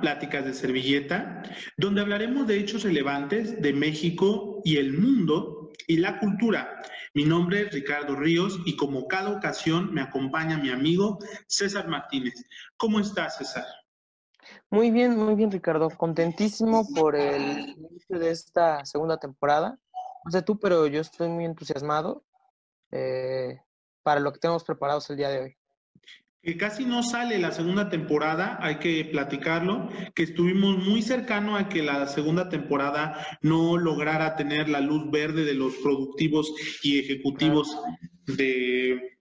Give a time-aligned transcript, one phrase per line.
[0.00, 1.42] Pláticas de Servilleta,
[1.76, 6.82] donde hablaremos de hechos relevantes de México y el mundo y la cultura.
[7.14, 12.44] Mi nombre es Ricardo Ríos y como cada ocasión me acompaña mi amigo César Martínez.
[12.78, 13.66] ¿Cómo estás, César?
[14.70, 15.90] Muy bien, muy bien, Ricardo.
[15.90, 19.78] Contentísimo por el inicio de esta segunda temporada.
[20.24, 22.24] No sé tú, pero yo estoy muy entusiasmado
[22.90, 23.60] eh,
[24.02, 25.58] para lo que tenemos preparados el día de hoy
[26.42, 31.68] que casi no sale la segunda temporada, hay que platicarlo, que estuvimos muy cercano a
[31.68, 37.76] que la segunda temporada no lograra tener la luz verde de los productivos y ejecutivos
[38.26, 39.17] de,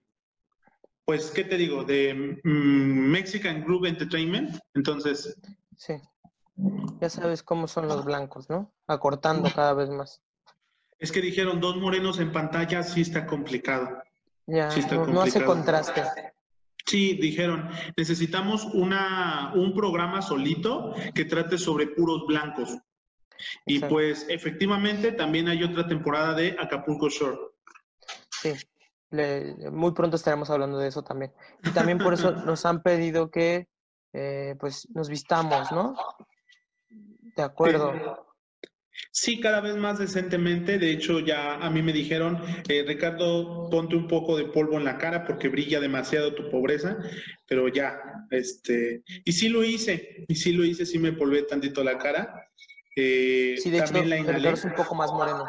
[1.07, 1.85] pues, ¿qué te digo?
[1.85, 4.59] De mm, Mexican Group Entertainment.
[4.73, 5.39] Entonces...
[5.77, 5.93] Sí,
[6.99, 8.73] ya sabes cómo son los blancos, ¿no?
[8.87, 10.21] Acortando cada vez más.
[10.99, 14.03] Es que dijeron dos morenos en pantalla, sí está complicado.
[14.47, 14.69] Ya,
[15.07, 16.03] no hace contraste.
[16.85, 22.77] Sí, dijeron, necesitamos una, un programa solito que trate sobre puros blancos.
[23.65, 27.37] Y pues efectivamente también hay otra temporada de Acapulco Shore.
[28.29, 28.51] Sí,
[29.11, 31.31] muy pronto estaremos hablando de eso también.
[31.63, 33.67] Y también por eso nos han pedido que
[34.13, 35.95] eh, pues nos vistamos, ¿no?
[37.35, 38.25] De acuerdo.
[39.11, 40.79] Sí, cada vez más decentemente.
[40.79, 44.85] De hecho, ya a mí me dijeron, eh, Ricardo, ponte un poco de polvo en
[44.85, 46.97] la cara porque brilla demasiado tu pobreza,
[47.47, 47.99] pero ya,
[48.31, 52.49] este, y sí lo hice, y sí lo hice, sí me polvé tantito la cara.
[52.95, 55.45] Eh, sí, de también hecho, la es un poco más moreno.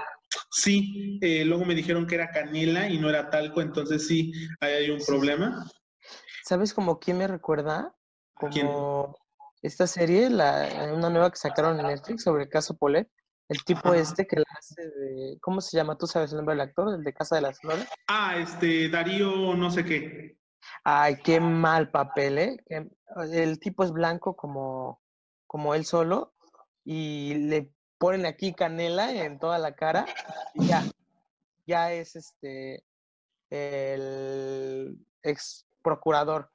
[0.51, 4.73] Sí, eh, luego me dijeron que era canela y no era talco, entonces sí, ahí
[4.73, 5.65] hay un problema.
[6.45, 7.95] ¿Sabes como quién me recuerda?
[8.35, 9.17] Como
[9.63, 13.09] esta serie, la, una nueva que sacaron en Netflix sobre el caso Polet.
[13.49, 15.39] El tipo este que la hace de.
[15.41, 15.97] ¿Cómo se llama?
[15.97, 16.95] ¿Tú sabes el nombre del actor?
[16.95, 17.89] ¿El de Casa de las Flores?
[18.07, 20.39] Ah, este, Darío, no sé qué.
[20.85, 22.57] Ay, qué mal papel, ¿eh?
[23.33, 25.01] El tipo es blanco como,
[25.47, 26.35] como él solo
[26.85, 30.07] y le ponen aquí canela en toda la cara
[30.55, 30.85] y ya.
[31.67, 32.83] Ya es este.
[33.51, 36.51] El ex procurador.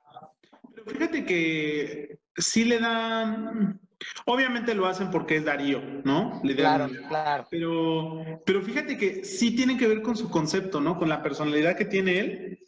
[0.76, 3.80] Pero fíjate que sí le dan
[4.26, 6.42] Obviamente lo hacen porque es Darío, ¿no?
[6.56, 7.48] claro, claro.
[7.50, 10.98] Pero, pero fíjate que sí tiene que ver con su concepto, ¿no?
[10.98, 12.60] Con la personalidad que tiene él,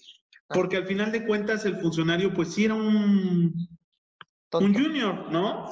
[0.47, 3.67] porque al final de cuentas el funcionario pues sí era un,
[4.53, 5.69] un junior, ¿no?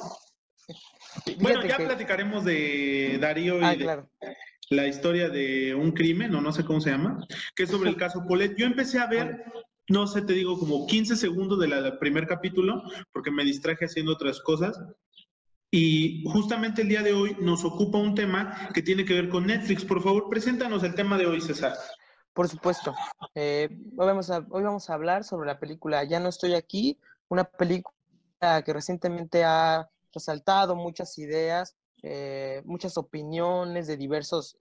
[1.40, 4.04] bueno, ya platicaremos de Darío y ah, de
[4.70, 7.96] la historia de un crimen, o no sé cómo se llama, que es sobre el
[7.98, 8.54] caso Polet.
[8.56, 9.44] Yo empecé a ver
[9.88, 12.82] no sé, te digo, como 15 segundos del primer capítulo,
[13.12, 14.80] porque me distraje haciendo otras cosas.
[15.70, 19.46] Y justamente el día de hoy nos ocupa un tema que tiene que ver con
[19.46, 19.84] Netflix.
[19.84, 21.74] Por favor, preséntanos el tema de hoy, César.
[22.32, 22.94] Por supuesto.
[23.34, 26.98] Eh, hoy, vamos a, hoy vamos a hablar sobre la película Ya no estoy aquí,
[27.28, 27.92] una película
[28.64, 34.58] que recientemente ha resaltado muchas ideas, eh, muchas opiniones de diversos,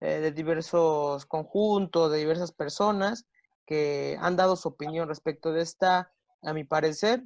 [0.00, 3.26] eh, de diversos conjuntos, de diversas personas
[3.66, 7.22] que han dado su opinión respecto de esta, a mi parecer,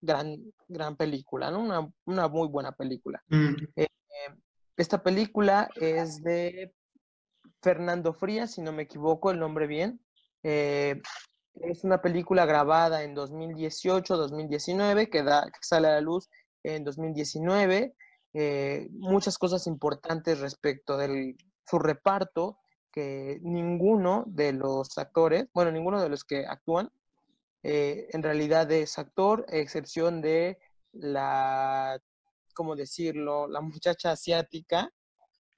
[0.00, 0.36] gran,
[0.68, 1.60] gran película, ¿no?
[1.60, 3.22] Una, una muy buena película.
[3.28, 3.54] Mm.
[3.76, 3.88] Eh,
[4.76, 6.74] esta película es de
[7.62, 10.00] Fernando Frías, si no me equivoco el nombre bien.
[10.42, 11.00] Eh,
[11.54, 16.28] es una película grabada en 2018-2019 que, da, que sale a la luz
[16.64, 17.94] en 2019.
[18.32, 22.58] Eh, muchas cosas importantes respecto de su reparto,
[22.90, 26.90] que ninguno de los actores, bueno, ninguno de los que actúan
[27.64, 30.58] eh, en realidad es actor, a excepción de
[30.92, 31.98] la,
[32.54, 34.92] ¿cómo decirlo?, la muchacha asiática,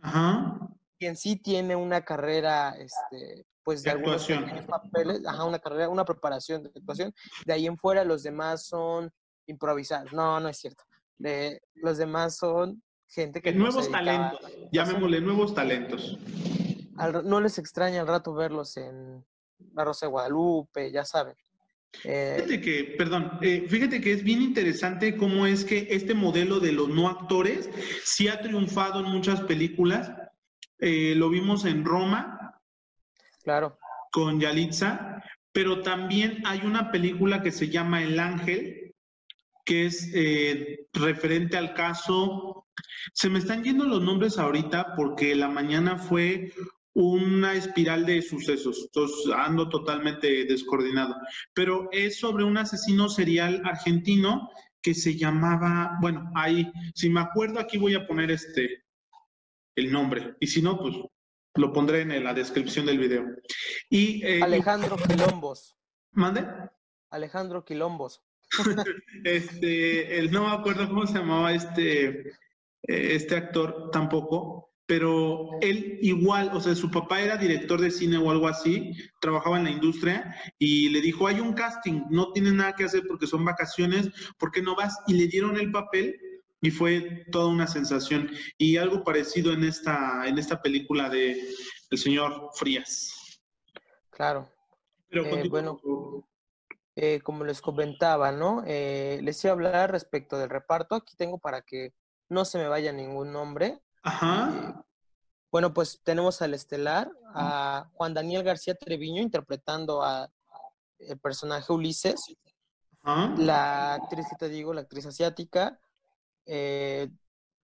[0.01, 0.57] Ajá.
[0.99, 4.29] quien sí tiene una carrera, este, pues de, algunos
[4.69, 7.13] papeles, ajá, una carrera, una preparación de actuación.
[7.45, 9.13] De ahí en fuera los demás son
[9.47, 10.13] improvisados.
[10.13, 10.85] No, no es cierto.
[11.19, 13.53] De, los demás son gente que...
[13.53, 14.41] Nuevos talentos,
[14.73, 16.19] llamémosle nuevos talentos.
[17.25, 19.25] no les extraña al rato verlos en
[19.75, 21.35] La Rosa de Guadalupe, ya saben.
[22.05, 26.61] Eh, fíjate que, perdón, eh, fíjate que es bien interesante cómo es que este modelo
[26.61, 27.71] de los no actores
[28.05, 30.13] sí ha triunfado en muchas películas.
[30.79, 32.61] Eh, lo vimos en Roma.
[33.43, 33.79] Claro.
[34.13, 35.23] Con Yalitza,
[35.53, 38.76] pero también hay una película que se llama El Ángel,
[39.67, 40.11] que es
[40.95, 42.67] referente al caso.
[43.13, 46.53] Se me están yendo los nombres ahorita porque la mañana fue
[46.95, 48.85] una espiral de sucesos.
[48.87, 51.15] Entonces, ando totalmente descoordinado.
[51.53, 54.49] Pero es sobre un asesino serial argentino
[54.81, 58.85] que se llamaba, bueno, ahí, si me acuerdo, aquí voy a poner este,
[59.77, 60.95] el nombre, y si no, pues
[61.57, 63.27] lo pondré en la descripción del video.
[63.91, 65.77] Y, eh, Alejandro Quilombos.
[66.13, 66.47] ¿Mande?
[67.11, 68.23] Alejandro Quilombos.
[69.25, 72.33] este, el, no me acuerdo cómo se llamaba este, eh,
[72.83, 78.31] este actor tampoco, pero él igual, o sea, su papá era director de cine o
[78.31, 82.75] algo así, trabajaba en la industria y le dijo, hay un casting, no tienes nada
[82.75, 84.97] que hacer porque son vacaciones, ¿por qué no vas?
[85.09, 86.21] Y le dieron el papel
[86.61, 88.31] y fue toda una sensación.
[88.59, 91.43] Y algo parecido en esta, en esta película de
[91.91, 93.41] el señor Frías.
[94.11, 94.49] Claro.
[95.09, 95.79] Pero eh, bueno,
[96.97, 98.63] eh, como les comentaba, ¿no?
[98.67, 100.95] Eh, les iba a hablar respecto del reparto.
[100.95, 101.93] Aquí tengo para que
[102.31, 103.83] no se me vaya ningún nombre.
[104.03, 104.85] Ajá.
[105.51, 110.31] bueno, pues tenemos al estelar, a Juan Daniel García Treviño interpretando a
[110.99, 112.35] el personaje Ulises.
[113.05, 115.79] La actriz que te digo, la actriz asiática,
[116.47, 117.09] eh,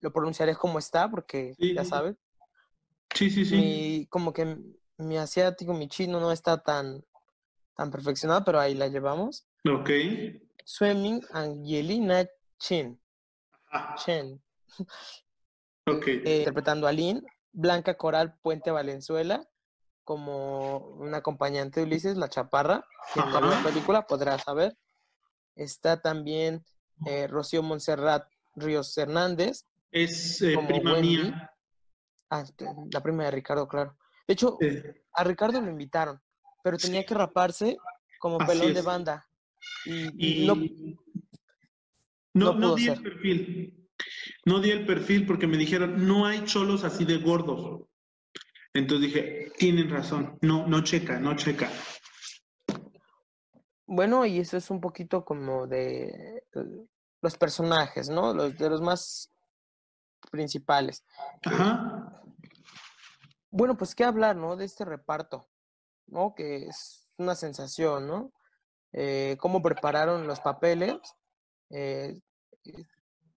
[0.01, 2.17] lo pronunciaré como está, porque ya sabes.
[3.15, 4.07] Sí, sí, sí.
[4.11, 4.59] como que
[4.99, 7.05] mi asiático, mi chino no está tan,
[7.77, 9.47] tan perfeccionado, pero ahí la llevamos.
[9.69, 9.91] Ok.
[10.65, 12.27] Swimming Angelina
[12.59, 13.01] Chin.
[13.97, 14.43] Chen.
[15.87, 16.07] Ok.
[16.07, 17.25] Eh, interpretando a Lynn.
[17.55, 19.47] Blanca Coral Puente Valenzuela
[20.05, 22.85] como una acompañante de Ulises, la chaparra.
[23.15, 24.77] en la película podrá saber.
[25.55, 26.65] Está también
[27.07, 29.67] eh, Rocío Montserrat Ríos Hernández.
[29.91, 31.51] Es eh, prima mía.
[32.31, 32.45] Ah,
[32.91, 33.97] la prima de Ricardo, claro.
[34.27, 34.59] De hecho,
[35.13, 36.21] a Ricardo lo invitaron,
[36.63, 37.77] pero tenía que raparse
[38.19, 39.29] como pelón de banda.
[39.85, 40.47] Y,
[42.35, 43.89] no, no, di el perfil.
[44.45, 47.83] No di el perfil porque me dijeron, no hay cholos así de gordos.
[48.75, 51.69] Entonces dije, tienen razón, no, no checa, no checa.
[53.87, 56.45] Bueno, y eso es un poquito como de
[57.21, 58.33] los personajes, ¿no?
[58.33, 59.31] Los de los más
[60.31, 61.05] principales.
[61.45, 62.23] Ajá.
[63.51, 64.57] Bueno, pues qué hablar, ¿no?
[64.57, 65.47] De este reparto,
[66.07, 66.35] ¿no?
[66.35, 68.33] Que es una sensación, ¿no?
[68.93, 70.99] Eh, cómo prepararon los papeles.
[71.71, 72.21] Eh,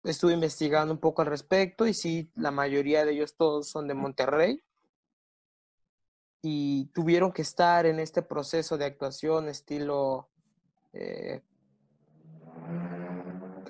[0.04, 3.94] estuve investigando un poco al respecto y sí, la mayoría de ellos todos son de
[3.94, 4.62] Monterrey
[6.42, 10.30] y tuvieron que estar en este proceso de actuación estilo
[10.94, 11.42] eh,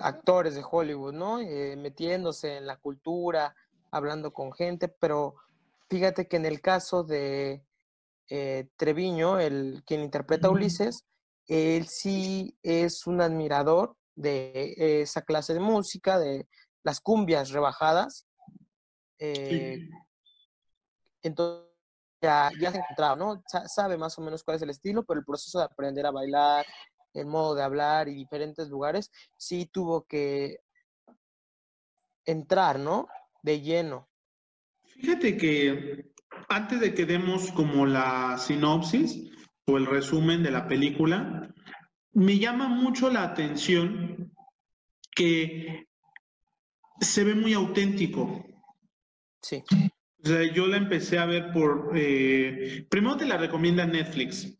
[0.00, 1.38] actores de Hollywood, ¿no?
[1.38, 3.54] Metiéndose en la cultura,
[3.90, 5.36] hablando con gente, pero
[5.88, 7.65] fíjate que en el caso de
[8.28, 11.04] eh, Treviño, el quien interpreta a Ulises,
[11.46, 16.48] él sí es un admirador de esa clase de música, de
[16.82, 18.26] las cumbias rebajadas.
[19.18, 19.88] Eh,
[21.22, 21.66] entonces
[22.20, 23.42] ya, ya se ha encontrado, ¿no?
[23.66, 26.66] sabe más o menos cuál es el estilo, pero el proceso de aprender a bailar,
[27.12, 30.60] el modo de hablar y diferentes lugares, sí tuvo que
[32.24, 33.08] entrar, ¿no?
[33.42, 34.08] De lleno.
[34.82, 36.14] Fíjate que
[36.48, 39.30] antes de que demos como la sinopsis
[39.66, 41.52] o el resumen de la película,
[42.12, 44.32] me llama mucho la atención
[45.14, 45.86] que
[47.00, 48.44] se ve muy auténtico.
[49.42, 49.62] Sí.
[50.24, 51.92] O sea, yo la empecé a ver por...
[51.94, 54.56] Eh, primero te la recomienda Netflix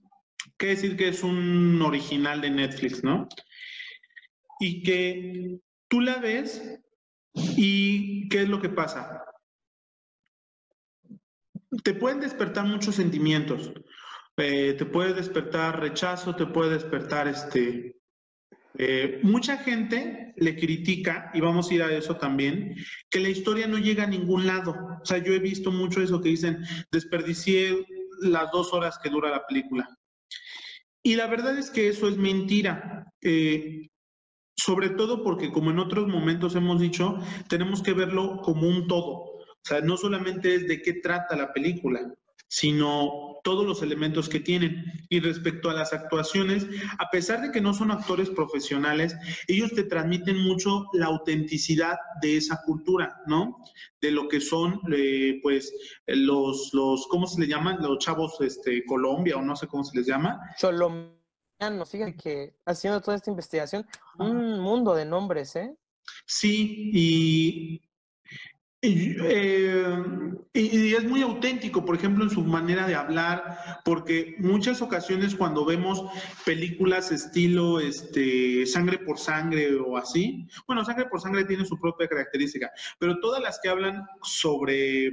[0.59, 3.29] que decir que es un original de Netflix, ¿no?
[4.61, 5.59] Y que
[5.89, 6.81] tú la ves
[7.35, 9.25] y ¿qué es lo que pasa?
[11.83, 13.73] Te pueden despertar muchos sentimientos.
[14.37, 17.97] Eh, te puede despertar rechazo, te puede despertar este...
[18.79, 22.77] Eh, mucha gente le critica, y vamos a ir a eso también,
[23.09, 24.77] que la historia no llega a ningún lado.
[25.03, 26.59] O sea, yo he visto mucho eso que dicen,
[26.93, 27.87] desperdicié
[28.21, 29.89] las dos horas que dura la película.
[31.03, 33.07] Y la verdad es que eso es mentira.
[33.23, 33.89] Eh,
[34.57, 37.19] sobre todo porque, como en otros momentos hemos dicho,
[37.49, 39.36] tenemos que verlo como un todo.
[39.67, 42.01] O sea, no solamente es de qué trata la película,
[42.47, 44.85] sino todos los elementos que tienen.
[45.09, 46.69] Y respecto a las actuaciones,
[47.01, 49.17] a pesar de que no son actores profesionales,
[49.49, 53.65] ellos te transmiten mucho la autenticidad de esa cultura, ¿no?
[54.01, 55.75] De lo que son, eh, pues,
[56.07, 57.83] los, los, ¿cómo se le llaman?
[57.83, 60.39] Los chavos, este, Colombia o no sé cómo se les llama.
[60.61, 63.85] Colombianos, fíjate que haciendo toda esta investigación,
[64.17, 65.77] un mundo de nombres, ¿eh?
[66.25, 67.86] Sí, y
[68.87, 70.05] eh,
[70.53, 75.65] y, es muy auténtico, por ejemplo, en su manera de hablar, porque muchas ocasiones cuando
[75.65, 76.05] vemos
[76.45, 82.09] películas estilo este, sangre por sangre o así, bueno, sangre por sangre tiene su propia
[82.09, 85.13] característica, pero todas las que hablan sobre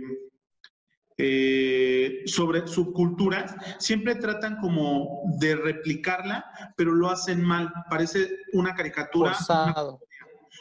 [1.17, 6.43] eh, sobre subculturas, siempre tratan como de replicarla,
[6.75, 7.71] pero lo hacen mal.
[7.87, 9.35] Parece una caricatura.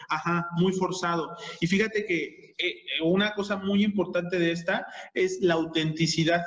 [0.08, 1.36] Ajá, muy forzado.
[1.60, 6.42] Y fíjate que eh, una cosa muy importante de esta es la autenticidad.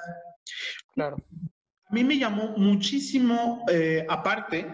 [0.93, 1.17] Claro.
[1.87, 4.67] A mí me llamó muchísimo, eh, aparte,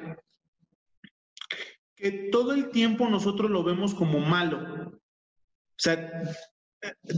[1.96, 4.92] que todo el tiempo nosotros lo vemos como malo.
[4.92, 6.24] O sea,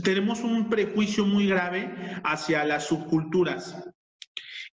[0.02, 1.94] tenemos un prejuicio muy grave
[2.24, 3.76] hacia las subculturas.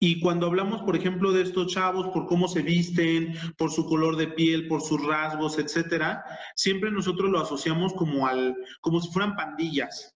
[0.00, 4.16] Y cuando hablamos, por ejemplo, de estos chavos, por cómo se visten, por su color
[4.16, 6.24] de piel, por sus rasgos, etcétera,
[6.54, 10.14] siempre nosotros lo asociamos como al, como si fueran pandillas.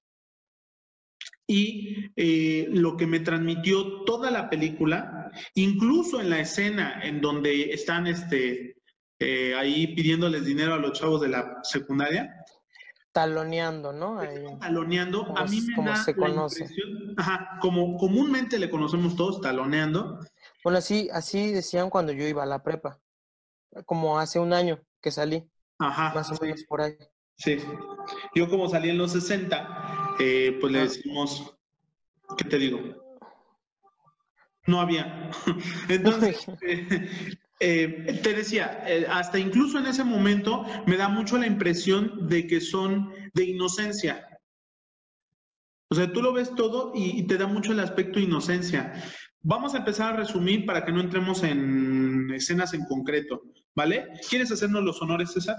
[1.49, 7.73] Y eh, lo que me transmitió toda la película, incluso en la escena en donde
[7.73, 8.77] están este,
[9.19, 12.42] eh, ahí pidiéndoles dinero a los chavos de la secundaria,
[13.13, 14.21] taloneando, ¿no?
[14.59, 16.67] taloneando, a mí me da se conoce.
[17.17, 20.19] ajá, como comúnmente le conocemos todos, taloneando.
[20.65, 22.99] Bueno, así, así decían cuando yo iba a la prepa,
[23.85, 25.49] como hace un año que salí.
[25.79, 26.13] Ajá.
[26.15, 26.97] Más o menos por ahí.
[27.37, 27.59] Sí.
[28.35, 30.83] Yo como salí en los 60, eh, pues le ah.
[30.83, 31.55] decimos,
[32.39, 32.81] ¿qué te digo?
[34.67, 35.31] No había.
[35.89, 37.09] Entonces, Eh,
[37.63, 42.61] te decía, eh, hasta incluso en ese momento me da mucho la impresión de que
[42.61, 44.27] son de inocencia.
[45.89, 48.95] O sea, tú lo ves todo y, te da mucho el aspecto de inocencia.
[49.43, 53.43] Vamos a empezar a resumir para que no entremos en escenas en concreto,
[53.75, 54.09] ¿vale?
[54.29, 55.57] ¿Quieres hacernos los honores, César?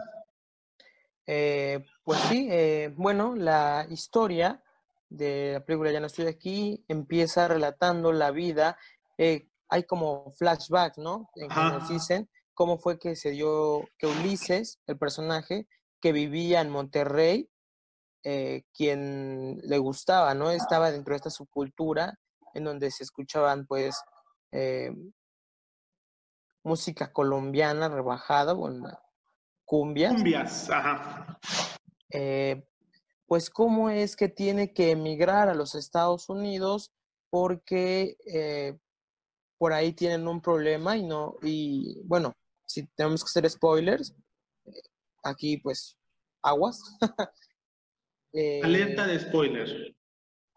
[1.26, 2.50] Eh, pues sí,
[2.96, 4.62] bueno, la historia
[5.10, 8.78] de la película Ya no estoy aquí empieza relatando la vida
[9.74, 11.32] hay como flashbacks, ¿no?
[11.34, 15.68] En que nos dicen cómo fue que se dio, que Ulises, el personaje,
[16.00, 17.50] que vivía en Monterrey,
[18.24, 20.52] eh, quien le gustaba, ¿no?
[20.52, 22.20] Estaba dentro de esta subcultura
[22.54, 24.00] en donde se escuchaban, pues,
[24.52, 24.92] eh,
[26.64, 28.96] música colombiana rebajada, bueno,
[29.66, 30.14] cumbias.
[30.14, 31.40] Cumbias, ajá.
[32.12, 32.64] Eh,
[33.26, 36.94] pues, ¿cómo es que tiene que emigrar a los Estados Unidos?
[37.32, 38.18] Porque
[39.64, 44.14] por ahí tienen un problema y no, y bueno, si tenemos que hacer spoilers,
[44.66, 44.72] eh,
[45.24, 45.96] aquí pues
[46.42, 46.82] aguas.
[48.34, 49.74] eh, Alerta de spoilers.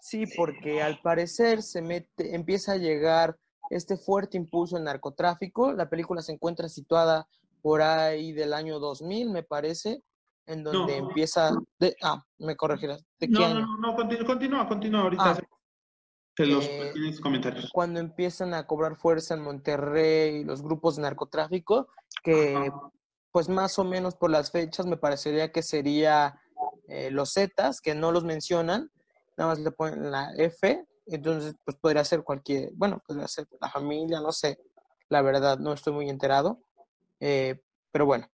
[0.00, 3.36] Sí, porque al parecer se mete, empieza a llegar
[3.70, 5.72] este fuerte impulso en narcotráfico.
[5.72, 7.28] La película se encuentra situada
[7.62, 10.02] por ahí del año 2000, me parece,
[10.46, 11.52] en donde empieza...
[11.78, 13.06] De, ah, me corregirás.
[13.28, 15.30] no, no, no, continúa, continúa, ahorita.
[15.30, 15.40] Ah,
[16.44, 17.70] los eh, comentarios.
[17.72, 21.88] Cuando empiezan a cobrar fuerza en Monterrey los grupos de narcotráfico,
[22.22, 22.70] que
[23.32, 26.40] pues más o menos por las fechas me parecería que sería
[26.88, 28.90] eh, los Zetas, que no los mencionan,
[29.36, 33.70] nada más le ponen la F, entonces pues podría ser cualquier, bueno, podría ser la
[33.70, 34.58] familia, no sé,
[35.08, 36.60] la verdad no estoy muy enterado,
[37.20, 37.60] eh,
[37.92, 38.28] pero bueno.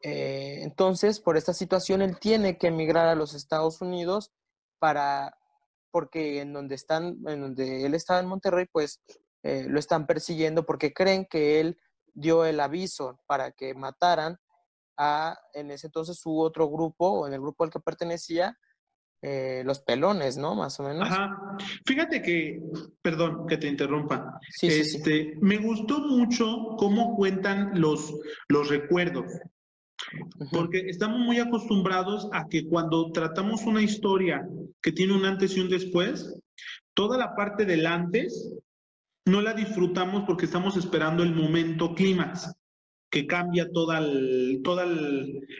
[0.00, 4.30] entonces, por esta situación, él tiene que emigrar a los Estados Unidos
[4.78, 5.36] para
[5.96, 9.00] porque en donde están, en donde él estaba en Monterrey, pues
[9.42, 11.78] eh, lo están persiguiendo porque creen que él
[12.12, 14.36] dio el aviso para que mataran
[14.98, 18.58] a, en ese entonces, su otro grupo, o en el grupo al que pertenecía,
[19.22, 20.54] eh, los pelones, ¿no?
[20.54, 21.08] Más o menos.
[21.08, 21.34] Ajá.
[21.86, 22.60] Fíjate que,
[23.00, 24.38] perdón que te interrumpa.
[24.50, 28.14] Sí, este, Me gustó mucho cómo cuentan los,
[28.48, 29.32] los recuerdos.
[30.52, 34.46] Porque estamos muy acostumbrados a que cuando tratamos una historia
[34.82, 36.40] que tiene un antes y un después,
[36.94, 38.52] toda la parte del antes
[39.26, 42.52] no la disfrutamos porque estamos esperando el momento clímax,
[43.10, 44.62] que cambia todo el,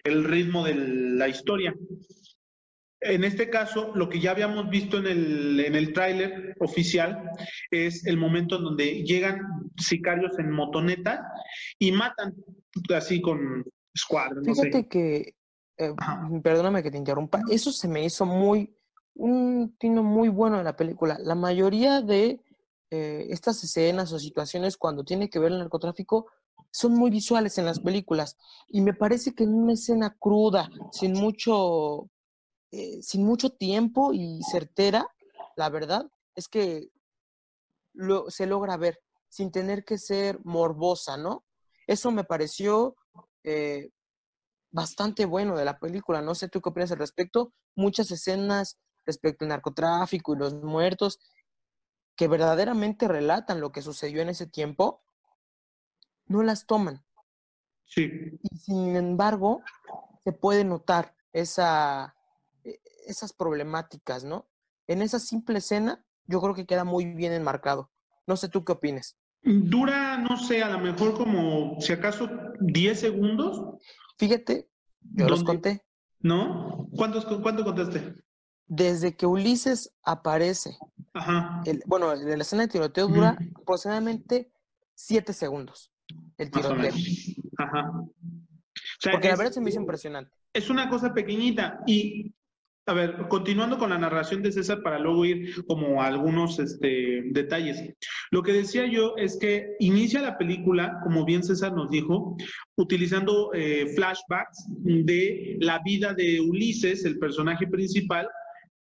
[0.05, 1.75] el, ritmo de la historia.
[3.01, 7.31] En este caso, lo que ya habíamos visto en el, en el tráiler oficial
[7.71, 9.41] es el momento en donde llegan
[9.77, 11.23] sicarios en motoneta
[11.79, 12.35] y matan
[12.95, 13.65] así con,
[14.45, 15.35] Fíjate que,
[15.79, 15.95] eh,
[16.43, 18.77] perdóname que te interrumpa, eso se me hizo muy,
[19.15, 21.19] un tino muy bueno de la película.
[21.21, 22.41] La mayoría de
[22.91, 26.27] eh, estas escenas o situaciones cuando tiene que ver el narcotráfico
[26.71, 28.37] son muy visuales en las películas
[28.69, 32.11] y me parece que en una escena cruda, sin mucho,
[32.71, 35.07] eh, sin mucho tiempo y certera,
[35.57, 36.91] la verdad es que
[37.95, 41.45] lo, se logra ver sin tener que ser morbosa, ¿no?
[41.87, 42.97] Eso me pareció
[43.47, 43.91] eh,
[44.71, 46.21] bastante bueno de la película.
[46.21, 47.55] No sé tú qué opinas al respecto.
[47.75, 51.19] Muchas escenas respecto al narcotráfico y los muertos
[52.17, 55.03] que verdaderamente relatan lo que sucedió en ese tiempo,
[56.27, 57.05] no las toman.
[57.85, 58.11] Sí.
[58.43, 59.63] Y sin embargo,
[60.25, 62.17] se puede notar esa,
[62.65, 64.49] e, esas problemáticas, ¿no?
[64.89, 67.93] En esa simple escena, yo creo que queda muy bien enmarcado.
[68.27, 69.17] No sé tú qué opinas.
[69.47, 73.81] Dura, no sé, a lo mejor como, si acaso, 10 segundos.
[74.19, 74.69] Fíjate
[75.01, 75.85] Yo los conté.
[76.19, 76.89] ¿No?
[76.97, 78.15] ¿Cuántos, ¿Cuánto contaste?
[78.67, 80.77] Desde que Ulises aparece,
[81.15, 81.63] Ajá.
[81.87, 84.51] bueno, la escena de tiroteo dura aproximadamente
[84.97, 85.93] siete segundos.
[86.37, 86.93] El tiroteo.
[87.59, 87.93] Ajá.
[89.13, 90.37] Porque la verdad se me hizo impresionante.
[90.53, 92.35] Es una cosa pequeñita y
[92.87, 97.23] a ver, continuando con la narración de César para luego ir como a algunos este,
[97.33, 97.83] detalles.
[98.31, 102.37] Lo que decía yo es que inicia la película, como bien César nos dijo,
[102.77, 108.29] utilizando eh, flashbacks de la vida de Ulises, el personaje principal,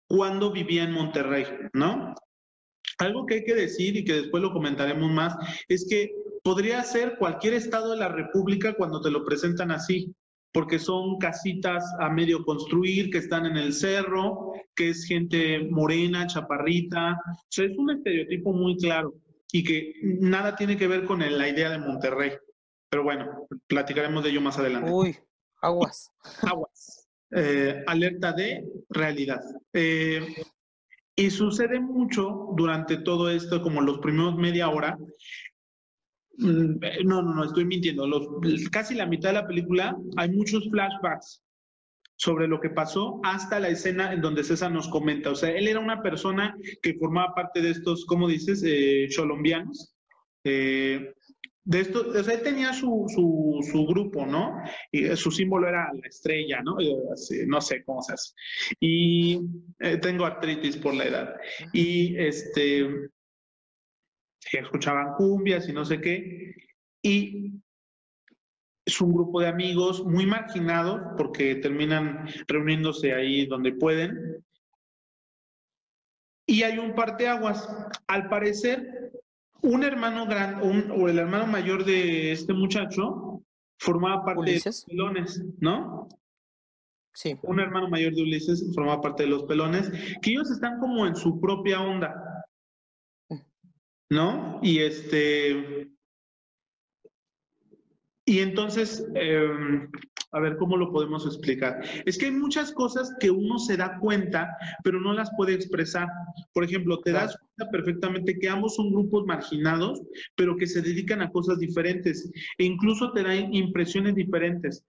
[0.08, 2.14] cuando vivía en Monterrey, ¿no?
[2.98, 5.34] Algo que hay que decir y que después lo comentaremos más
[5.68, 6.12] es que
[6.42, 10.14] podría ser cualquier estado de la República cuando te lo presentan así
[10.52, 16.26] porque son casitas a medio construir, que están en el cerro, que es gente morena,
[16.26, 17.12] chaparrita.
[17.12, 19.14] O sea, es un estereotipo muy claro
[19.52, 22.32] y que nada tiene que ver con la idea de Monterrey.
[22.88, 24.90] Pero bueno, platicaremos de ello más adelante.
[24.90, 25.16] Uy,
[25.60, 26.10] aguas.
[26.42, 27.08] Aguas.
[27.32, 29.40] Eh, alerta de realidad.
[29.72, 30.26] Eh,
[31.16, 34.98] y sucede mucho durante todo esto, como los primeros media hora,
[36.38, 38.07] no, no, no, estoy mintiendo.
[38.07, 38.28] Los,
[38.71, 41.43] casi la mitad de la película hay muchos flashbacks
[42.16, 45.31] sobre lo que pasó hasta la escena en donde César nos comenta.
[45.31, 48.62] O sea, él era una persona que formaba parte de estos, ¿cómo dices?
[48.66, 49.95] Eh, cholombianos.
[50.45, 51.12] Eh,
[51.66, 53.07] de esto, o él tenía su,
[53.73, 54.57] su, grupo, ¿no?
[54.93, 56.76] Y su símbolo era la estrella, ¿no?
[57.49, 58.35] no sé cómo se hace.
[58.78, 59.40] Y
[59.81, 61.35] eh, tengo artritis por la edad.
[61.73, 62.88] Y este,
[64.52, 66.54] escuchaban cumbias y no sé qué.
[67.02, 67.52] Y
[68.86, 74.44] es un grupo de amigos muy marginados porque terminan reuniéndose ahí donde pueden.
[76.46, 77.68] Y hay un parteaguas.
[78.06, 79.12] Al parecer,
[79.62, 83.42] un hermano grande, o el hermano mayor de este muchacho,
[83.78, 86.08] formaba parte de los pelones, ¿no?
[87.12, 87.36] Sí.
[87.42, 89.90] Un hermano mayor de Ulises formaba parte de los pelones,
[90.22, 92.14] que ellos están como en su propia onda.
[94.11, 94.61] ¿No?
[94.62, 95.88] Y este.
[98.29, 99.88] Y entonces, em,
[100.33, 101.81] a ver cómo lo podemos explicar.
[102.05, 106.09] Es que hay muchas cosas que uno se da cuenta, pero no las puede expresar.
[106.53, 110.03] Por ejemplo, te das cuenta perfectamente que ambos son grupos marginados,
[110.35, 114.85] pero que se dedican a cosas diferentes e incluso te dan impresiones diferentes.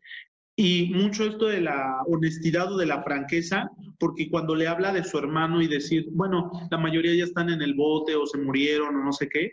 [0.59, 5.03] Y mucho esto de la honestidad o de la franqueza, porque cuando le habla de
[5.03, 8.95] su hermano y decir, bueno, la mayoría ya están en el bote o se murieron
[8.95, 9.51] o no sé qué,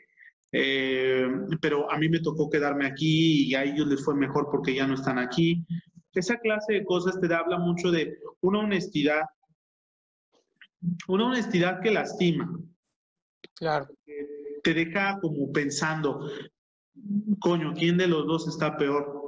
[0.50, 1.28] eh,
[1.60, 4.86] pero a mí me tocó quedarme aquí y a ellos les fue mejor porque ya
[4.86, 5.66] no están aquí.
[6.14, 9.24] Esa clase de cosas te habla mucho de una honestidad,
[11.06, 12.50] una honestidad que lastima.
[13.56, 13.88] Claro.
[14.62, 16.30] Te deja como pensando,
[17.40, 19.23] coño, ¿quién de los dos está peor?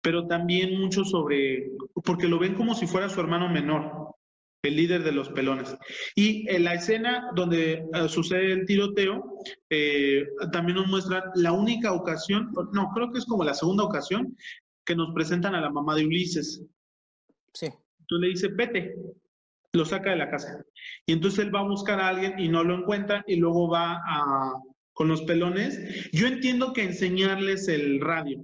[0.00, 1.70] Pero también mucho sobre,
[2.04, 4.14] porque lo ven como si fuera su hermano menor,
[4.62, 5.76] el líder de los pelones.
[6.14, 9.38] Y en la escena donde eh, sucede el tiroteo,
[9.70, 14.36] eh, también nos muestra la única ocasión, no, creo que es como la segunda ocasión,
[14.84, 16.62] que nos presentan a la mamá de Ulises.
[17.52, 17.66] Sí.
[18.00, 18.94] Entonces le dice, vete,
[19.72, 20.64] lo saca de la casa.
[21.06, 24.02] Y entonces él va a buscar a alguien y no lo encuentra y luego va
[24.06, 24.52] a,
[24.92, 26.10] con los pelones.
[26.12, 28.40] Yo entiendo que enseñarles el radio,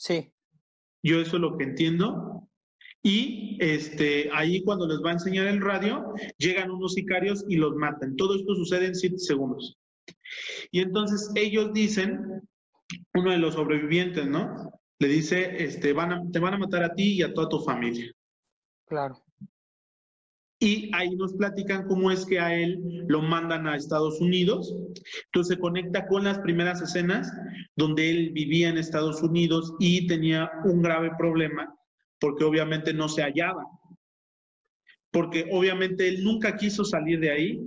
[0.00, 0.32] Sí.
[1.02, 2.48] Yo eso es lo que entiendo.
[3.02, 7.74] Y este, ahí cuando les va a enseñar el radio, llegan unos sicarios y los
[7.76, 8.16] matan.
[8.16, 9.78] Todo esto sucede en siete segundos.
[10.70, 12.42] Y entonces ellos dicen,
[13.12, 14.72] uno de los sobrevivientes, ¿no?
[14.98, 17.60] Le dice, este, van a, te van a matar a ti y a toda tu
[17.60, 18.10] familia.
[18.86, 19.22] Claro.
[20.62, 24.74] Y ahí nos platican cómo es que a él lo mandan a Estados Unidos.
[25.24, 27.32] Entonces se conecta con las primeras escenas
[27.76, 31.74] donde él vivía en Estados Unidos y tenía un grave problema
[32.20, 33.64] porque obviamente no se hallaba.
[35.10, 37.60] Porque obviamente él nunca quiso salir de ahí.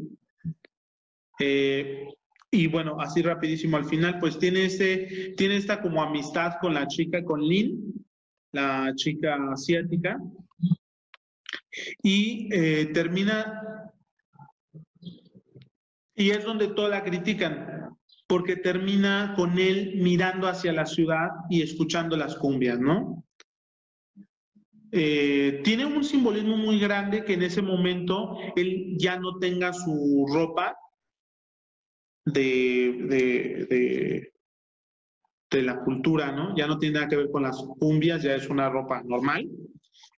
[1.40, 2.08] Eh,
[2.52, 6.88] y bueno, así rapidísimo al final, pues tiene, ese, tiene esta como amistad con la
[6.88, 8.06] chica, con Lynn,
[8.52, 10.20] la chica asiática,
[12.02, 13.92] y eh, termina,
[16.16, 21.62] y es donde toda la critican, porque termina con él mirando hacia la ciudad y
[21.62, 23.24] escuchando las cumbias, ¿no?
[24.96, 30.28] Eh, tiene un simbolismo muy grande que en ese momento él ya no tenga su
[30.32, 30.78] ropa
[32.26, 34.34] de, de, de,
[35.50, 36.56] de, la cultura, ¿no?
[36.56, 39.50] Ya no tiene nada que ver con las cumbias, ya es una ropa normal.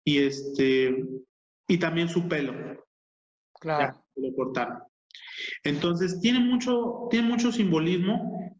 [0.04, 1.06] Y este,
[1.68, 2.54] y también su pelo.
[3.60, 4.04] Claro.
[4.16, 4.80] lo cortaron.
[5.64, 8.56] Entonces, tiene mucho, tiene mucho simbolismo.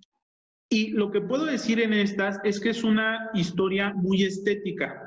[0.70, 5.00] Y lo que puedo decir en estas es que es una historia muy estética.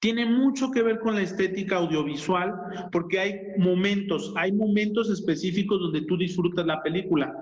[0.00, 2.52] tiene mucho que ver con la estética audiovisual,
[2.92, 7.34] porque hay momentos, hay momentos específicos donde tú disfrutas la película,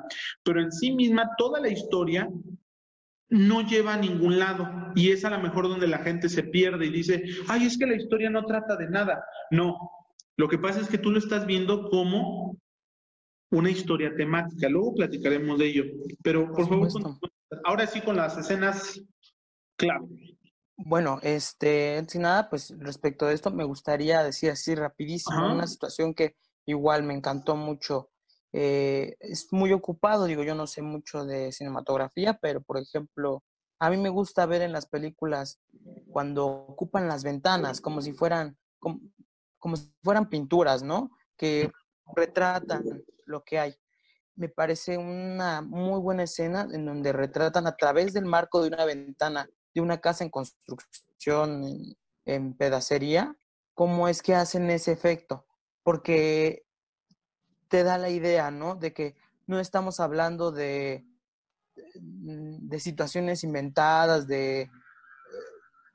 [0.44, 2.28] pero en sí misma toda la historia
[3.33, 6.87] no lleva a ningún lado y es a lo mejor donde la gente se pierde
[6.87, 9.25] y dice, ay, es que la historia no trata de nada.
[9.51, 9.79] No,
[10.37, 12.59] lo que pasa es que tú lo estás viendo como
[13.51, 14.68] una historia temática.
[14.68, 15.85] Luego platicaremos de ello.
[16.23, 16.88] Pero por, favor,
[17.64, 19.03] ahora sí con las escenas
[19.77, 20.37] clave.
[20.77, 26.12] Bueno, este, sin nada, pues respecto a esto, me gustaría decir así rapidísimo una situación
[26.12, 28.11] que igual me encantó mucho.
[28.53, 33.43] Eh, es muy ocupado, digo, yo no sé mucho de cinematografía, pero por ejemplo,
[33.79, 35.59] a mí me gusta ver en las películas
[36.11, 39.01] cuando ocupan las ventanas, como si fueran, como,
[39.59, 41.11] como si fueran pinturas, ¿no?
[41.37, 41.71] Que
[42.15, 43.75] retratan lo que hay.
[44.35, 48.85] Me parece una muy buena escena en donde retratan a través del marco de una
[48.85, 53.37] ventana de una casa en construcción, en, pedacería,
[53.75, 55.47] cómo es que hacen ese efecto.
[55.83, 56.65] Porque
[57.72, 58.76] te da la idea, ¿no?
[58.76, 61.06] De que no estamos hablando de,
[61.94, 64.70] de situaciones inventadas, de,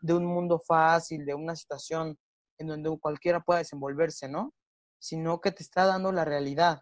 [0.02, 2.18] de un mundo fácil, de una situación
[2.58, 4.56] en donde cualquiera pueda desenvolverse, ¿no?
[4.98, 6.82] Sino que te está dando la realidad.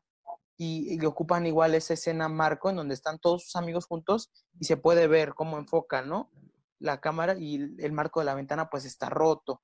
[0.55, 4.63] Y, y, ocupan igual esa escena marco en donde están todos sus amigos juntos y
[4.63, 6.31] se puede ver cómo enfocan, ¿no?
[6.79, 9.61] la cámara y el marco de la ventana pues está roto.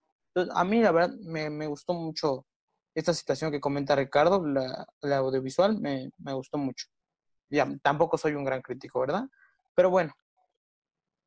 [0.53, 2.45] A mí la verdad me, gustó mucho
[2.93, 6.88] esta situación que comenta Ricardo, la, audiovisual, me, gustó mucho.
[7.49, 9.27] Ya, tampoco soy un gran crítico, ¿verdad?
[9.75, 10.13] Pero bueno.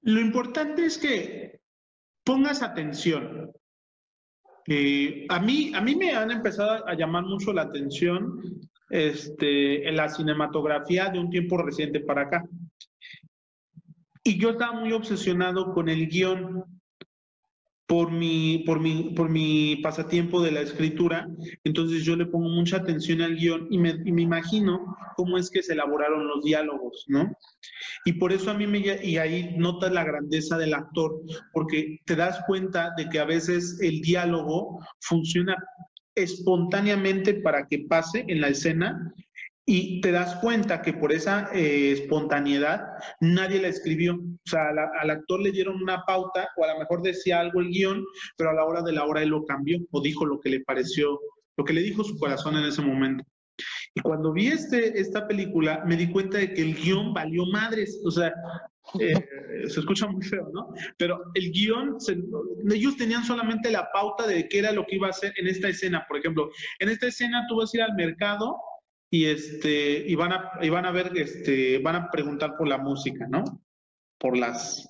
[0.02, 1.60] Lo importante es que
[2.22, 3.52] pongas atención.
[4.66, 8.40] Eh, a, mí, a mí me han empezado a llamar mucho la atención
[8.90, 12.44] este, en la cinematografía de un tiempo reciente para acá.
[14.22, 16.73] Y yo estaba muy obsesionado con el guion
[17.86, 21.28] por mi, por mi, por mi pasatiempo de la escritura.
[21.64, 25.50] Entonces yo le pongo mucha atención al guion y me, y me imagino cómo es
[25.50, 27.30] que se elaboraron los diálogos, ¿no?
[28.04, 31.20] Y por eso a mí me, y ahí notas la grandeza del actor,
[31.52, 35.56] porque te das cuenta de que a veces el diálogo funciona
[36.14, 39.12] espontáneamente para que pase en la escena
[39.66, 42.82] y te das cuenta que por esa eh, espontaneidad
[43.20, 44.14] nadie la escribió.
[44.14, 44.68] O sea,
[45.00, 48.04] al actor le dieron una pauta o a lo mejor decía algo el guion,
[48.36, 50.60] pero a la hora de la hora él lo cambió o dijo lo que le
[50.60, 51.18] pareció,
[51.56, 53.24] lo que le dijo su corazón en ese momento.
[53.94, 58.02] Y cuando vi este, esta película me di cuenta de que el guion valió madres.
[58.04, 58.34] O sea,
[58.98, 59.14] eh,
[59.68, 60.74] se escucha muy feo, ¿no?
[60.98, 61.96] Pero el guion,
[62.70, 65.68] ellos tenían solamente la pauta de qué era lo que iba a hacer en esta
[65.68, 66.04] escena.
[66.06, 66.50] Por ejemplo,
[66.80, 68.56] en esta escena tú vas a ir al mercado
[69.14, 72.78] y este y van a y van a ver este van a preguntar por la
[72.78, 73.44] música, ¿no?
[74.18, 74.88] Por las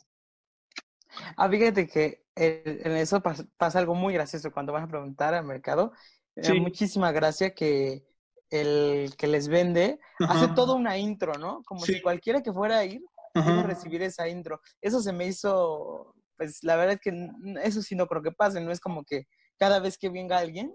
[1.37, 5.93] Ah, fíjate que en eso pasa, algo muy gracioso cuando van a preguntar al mercado.
[6.37, 6.59] Sí.
[6.59, 8.03] muchísima gracia que
[8.49, 11.63] el que les vende hace toda una intro, ¿no?
[11.65, 13.03] Como si cualquiera que fuera a ir
[13.35, 14.61] iba a recibir esa intro.
[14.81, 17.29] Eso se me hizo, pues la verdad es que
[17.63, 19.27] eso sí no creo que pase, no es como que
[19.59, 20.75] cada vez que venga alguien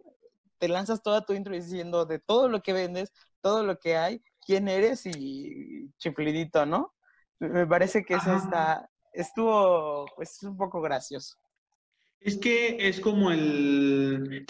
[0.60, 4.24] te lanzas toda tu intro diciendo de todo lo que vendes, todo lo que hay,
[4.46, 6.94] quién eres y chiflidito, ¿no?
[7.40, 11.38] Me parece que eso está, estuvo, pues, un poco gracioso.
[12.20, 14.46] Es que es como el,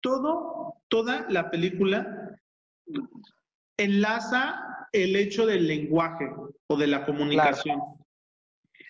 [0.00, 2.36] todo, toda la película
[3.76, 6.28] enlaza el hecho del lenguaje
[6.66, 7.80] o de la comunicación,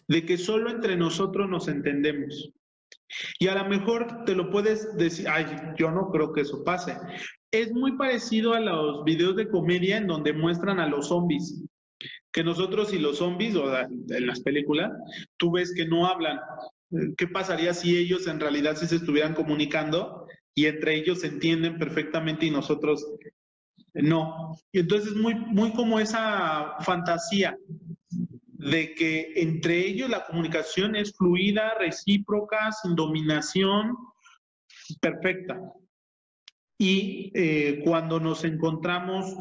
[0.06, 2.52] de que solo entre nosotros nos entendemos.
[3.38, 6.96] Y a lo mejor te lo puedes decir, ay, yo no creo que eso pase.
[7.50, 11.62] Es muy parecido a los videos de comedia en donde muestran a los zombies.
[12.32, 14.92] Que nosotros y los zombies, o en las películas,
[15.36, 16.38] tú ves que no hablan.
[17.16, 21.78] ¿Qué pasaría si ellos en realidad sí se estuvieran comunicando y entre ellos se entienden
[21.78, 23.06] perfectamente y nosotros
[23.94, 24.54] no?
[24.72, 27.56] Y entonces muy, muy como esa fantasía
[28.58, 33.96] de que entre ellos la comunicación es fluida, recíproca, sin dominación,
[35.00, 35.60] perfecta.
[36.76, 39.34] Y eh, cuando nos encontramos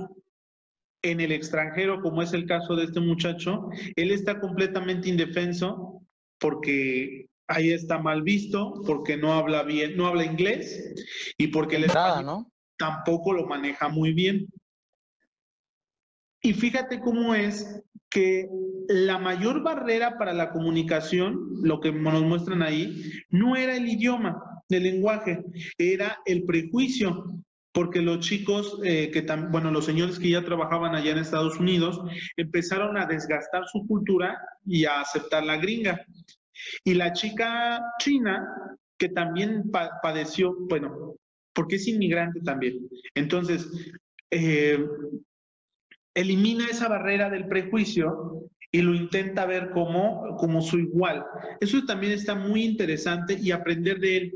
[1.02, 6.02] en el extranjero, como es el caso de este muchacho, él está completamente indefenso
[6.40, 10.94] porque ahí está mal visto, porque no habla bien, no habla inglés
[11.38, 12.52] y porque el ¿no?
[12.78, 14.48] tampoco lo maneja muy bien.
[16.42, 18.48] Y fíjate cómo es que
[18.88, 24.42] la mayor barrera para la comunicación, lo que nos muestran ahí, no era el idioma,
[24.70, 25.44] el lenguaje,
[25.78, 27.26] era el prejuicio,
[27.74, 32.02] porque los chicos, eh, que bueno, los señores que ya trabajaban allá en Estados Unidos,
[32.36, 36.04] empezaron a desgastar su cultura y a aceptar la gringa.
[36.84, 38.48] Y la chica china
[38.98, 39.70] que también
[40.02, 41.16] padeció, bueno,
[41.54, 42.90] porque es inmigrante también.
[43.14, 43.68] Entonces,
[44.32, 44.84] eh,
[46.18, 51.24] elimina esa barrera del prejuicio y lo intenta ver como, como su igual.
[51.62, 54.34] Eso también está muy interesante y aprender de él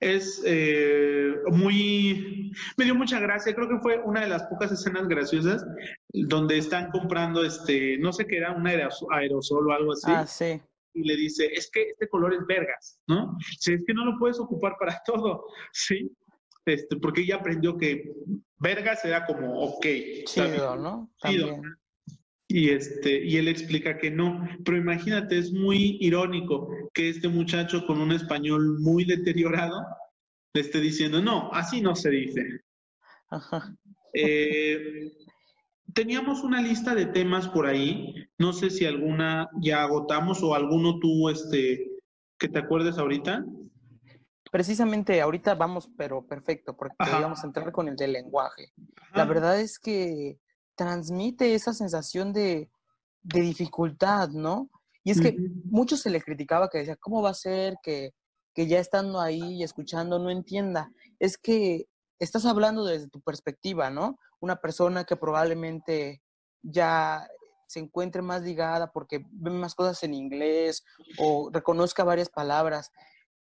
[0.00, 5.06] es eh, muy, me dio mucha gracia, creo que fue una de las pocas escenas
[5.06, 5.64] graciosas
[6.08, 10.06] donde están comprando, este, no sé qué era, un aerosol o algo así.
[10.10, 10.60] Ah, sí.
[10.94, 13.36] Y le dice, es que este color es vergas, ¿no?
[13.58, 16.10] Si es que no lo puedes ocupar para todo, ¿sí?
[16.72, 18.12] Este, porque ella aprendió que
[18.58, 19.86] vergas era como, ok.
[20.24, 21.10] Chido, ¿no?
[21.24, 21.60] Chido.
[22.48, 27.86] Y, este, y él explica que no, pero imagínate, es muy irónico que este muchacho
[27.86, 29.86] con un español muy deteriorado
[30.52, 32.62] le esté diciendo, no, así no se dice.
[34.14, 35.12] Eh,
[35.94, 40.98] teníamos una lista de temas por ahí, no sé si alguna ya agotamos o alguno
[40.98, 41.88] tú, este,
[42.36, 43.44] que te acuerdes ahorita.
[44.50, 48.72] Precisamente ahorita vamos, pero perfecto, porque vamos a entrar con el del lenguaje.
[49.14, 50.38] La verdad es que
[50.74, 52.70] transmite esa sensación de,
[53.22, 54.70] dificultad, ¿no?
[55.04, 58.14] Y es que mucho se le criticaba que decía, ¿cómo va a ser que,
[58.54, 60.90] que ya estando ahí y escuchando no entienda?
[61.18, 61.86] Es que
[62.18, 64.18] estás hablando desde tu perspectiva, ¿no?
[64.40, 66.22] Una persona que probablemente
[66.62, 67.28] ya
[67.66, 70.84] se encuentre más ligada porque ve más cosas en inglés
[71.18, 72.90] o reconozca varias palabras.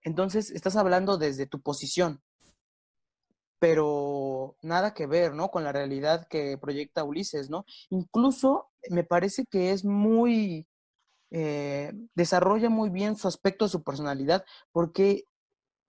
[0.04, 2.22] Entonces, estás hablando desde tu posición
[3.60, 5.52] pero nada que ver, ¿no?
[5.52, 7.66] Con la realidad que proyecta Ulises, ¿no?
[7.90, 10.68] Incluso me parece que es muy,
[11.32, 15.26] eh, desarrolla muy bien su aspecto de su personalidad, porque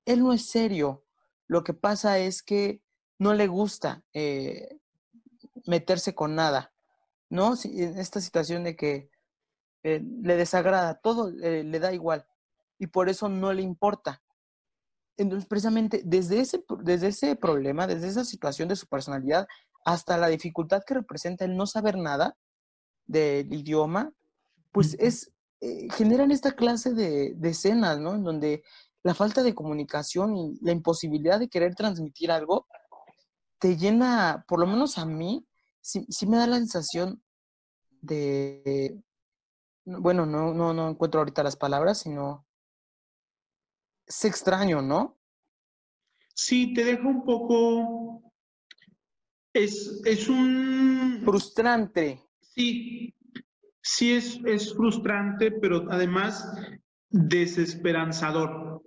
[0.05, 1.05] él no es serio.
[1.46, 2.83] Lo que pasa es que
[3.18, 4.79] no le gusta eh,
[5.66, 6.73] meterse con nada,
[7.31, 7.55] ¿no?
[7.64, 9.11] En esta situación de que
[9.85, 12.27] eh, le desagrada, todo le da igual
[12.80, 14.22] y por eso no le importa.
[15.18, 19.46] Entonces, precisamente desde ese, desde ese problema, desde esa situación de su personalidad,
[19.84, 22.38] hasta la dificultad que representa el no saber nada
[23.06, 24.12] del idioma,
[24.72, 28.14] pues es, eh, generan esta clase de, escenas, ¿no?
[28.14, 28.62] En donde
[29.02, 32.66] la falta de comunicación y la imposibilidad de querer transmitir algo
[33.58, 35.46] te llena, por lo menos a mí,
[35.82, 37.22] sí, me da la sensación
[38.00, 38.98] de,
[39.84, 42.46] bueno, no, no, no encuentro ahorita las palabras, sino
[44.11, 45.16] es extraño, ¿no?
[46.35, 48.33] Sí, te deja un poco.
[49.53, 51.23] Es, es un.
[51.25, 52.20] Frustrante.
[52.40, 53.14] Sí,
[53.81, 56.44] sí es, es frustrante, pero además
[57.09, 58.83] desesperanzador.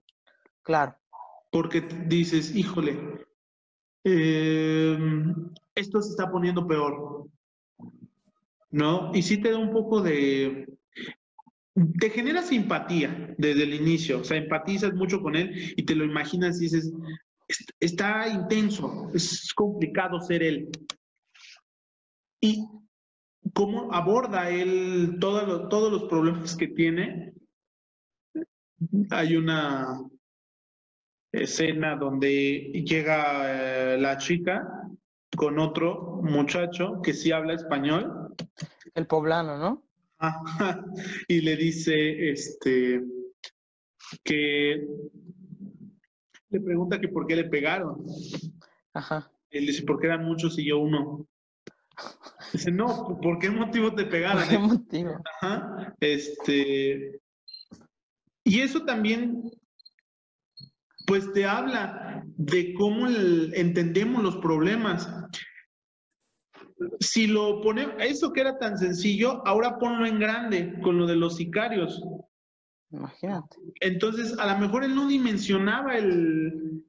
[0.61, 0.97] Claro.
[1.51, 3.25] Porque dices, híjole,
[4.03, 7.27] em, esto se está poniendo peor.
[8.71, 9.11] ¿No?
[9.13, 10.67] Y sí te da un poco de,
[11.99, 16.05] te genera simpatía desde el inicio, o sea, empatizas mucho con él y te lo
[16.05, 16.93] imaginas y dices,
[17.79, 20.69] está intenso, es complicado ser él.
[22.41, 22.67] Y
[23.53, 27.33] cómo aborda él todos los problemas que tiene.
[29.11, 29.99] Hay una
[31.31, 34.67] escena donde llega eh, la chica
[35.35, 38.35] con otro muchacho que sí habla español.
[38.93, 39.83] El poblano, ¿no?
[41.27, 43.03] y le dice este
[44.23, 44.87] que
[46.49, 48.05] le pregunta que por qué le pegaron.
[48.93, 49.31] Ajá.
[49.49, 51.27] Él dice, porque eran muchos y yo uno.
[52.51, 54.41] Dice, no, ¿por qué motivo te pegaron?
[54.41, 55.21] ¿Por qué motivo?
[55.41, 55.95] Ajá.
[55.99, 57.19] Este.
[58.43, 59.51] Y eso también,
[61.07, 65.09] pues te habla de cómo entendemos los problemas
[66.99, 71.15] si lo ponemos, eso que era tan sencillo, ahora ponlo en grande con lo de
[71.15, 72.01] los sicarios.
[72.91, 73.57] Imagínate.
[73.81, 76.83] Entonces, a lo mejor él no dimensionaba el...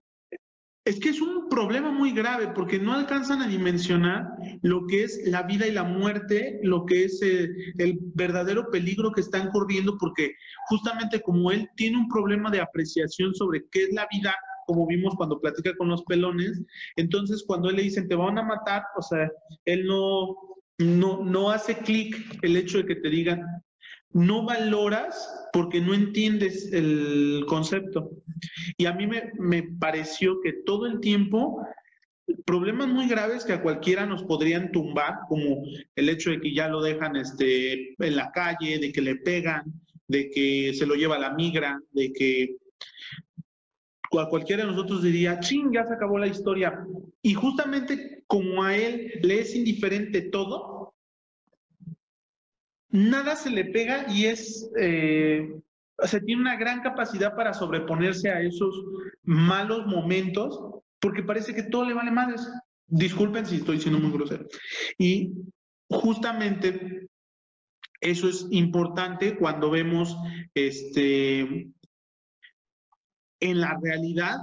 [0.87, 4.29] Es que es un problema muy grave porque no alcanzan a dimensionar
[4.61, 8.71] lo que es la vida y la muerte, lo que es el, eh, el verdadero
[8.71, 10.33] peligro que están corriendo, porque
[10.69, 14.35] justamente como él tiene un problema de apreciación sobre qué es la vida
[14.67, 16.63] como vimos cuando platica con los pelones.
[16.97, 19.31] Entonces, cuando él le dicen, te van a matar, o sea,
[19.65, 20.37] él no,
[20.79, 23.43] no, no hace clic el hecho de que te digan,
[24.11, 28.11] no valoras porque no entiendes el concepto.
[28.77, 31.67] Y a mí me, me pareció que todo el tiempo
[32.47, 35.63] problemas muy graves que a cualquiera nos podrían tumbar, como
[35.95, 39.65] el hecho de que ya lo dejan este, en la calle, de que le pegan,
[40.09, 42.57] de que se lo lleva la migra, de que
[44.21, 46.87] a cualquiera de nosotros diría, ching, ya se acabó la historia.
[47.23, 50.95] Y justamente como a él le es indiferente todo,
[52.91, 55.53] nada se le pega y es, eh,
[55.97, 58.85] o sea, tiene una gran capacidad para sobreponerse a esos
[59.23, 60.59] malos momentos,
[61.01, 62.49] porque parece que todo le vale madres.
[62.87, 64.47] Disculpen si estoy siendo muy grosero.
[64.99, 65.33] Y
[65.89, 67.09] justamente
[68.01, 70.17] eso es importante cuando vemos
[70.55, 71.69] este,
[73.41, 74.39] en la realidad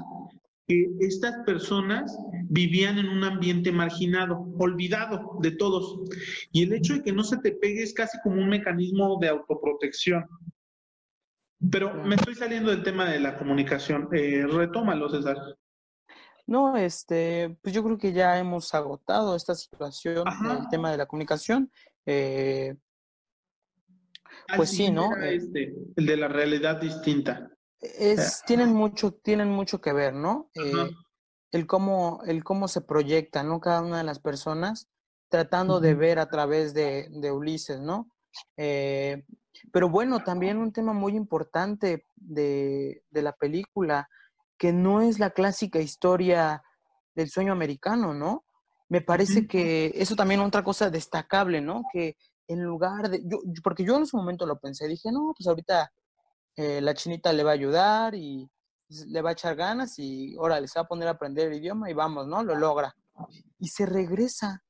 [0.67, 2.17] que estas personas
[2.49, 5.99] vivían en un ambiente marginado, olvidado de todos.
[6.51, 9.29] Y el hecho de que no se te pegue es casi como un mecanismo de
[9.29, 10.25] autoprotección.
[11.69, 14.07] Pero me estoy saliendo del tema de la comunicación.
[14.13, 15.37] Eh, retómalo, César.
[16.47, 21.05] No, este, pues yo creo que ya hemos agotado esta situación, el tema de la
[21.05, 21.71] comunicación.
[22.05, 22.75] Eh,
[24.55, 25.15] pues sí, ¿no?
[25.17, 27.51] Eh, este, el de la realidad distinta.
[27.81, 30.49] Es, tienen mucho, tienen mucho que ver, ¿no?
[30.53, 30.91] Eh,
[31.51, 33.59] el cómo, el cómo se proyecta, ¿no?
[33.59, 34.87] Cada una de las personas
[35.29, 38.09] tratando de ver a través de, de Ulises, ¿no?
[39.73, 44.07] pero bueno, también un tema muy importante de, de la película
[44.57, 46.63] que no es la clásica historia
[47.15, 48.45] del sueño americano, ¿no?
[48.89, 51.83] Me parece que eso también es otra cosa destacable, ¿no?
[51.91, 52.15] Que
[52.47, 55.91] en lugar de, yo, porque yo en ese momento lo pensé, dije, no, pues ahorita
[56.55, 58.49] eh, la chinita le va a ayudar y
[59.07, 61.89] le va a echar ganas y ahora se va a poner a aprender el idioma
[61.89, 62.43] y vamos, ¿no?
[62.43, 62.95] Lo logra.
[63.59, 64.63] Y se regresa,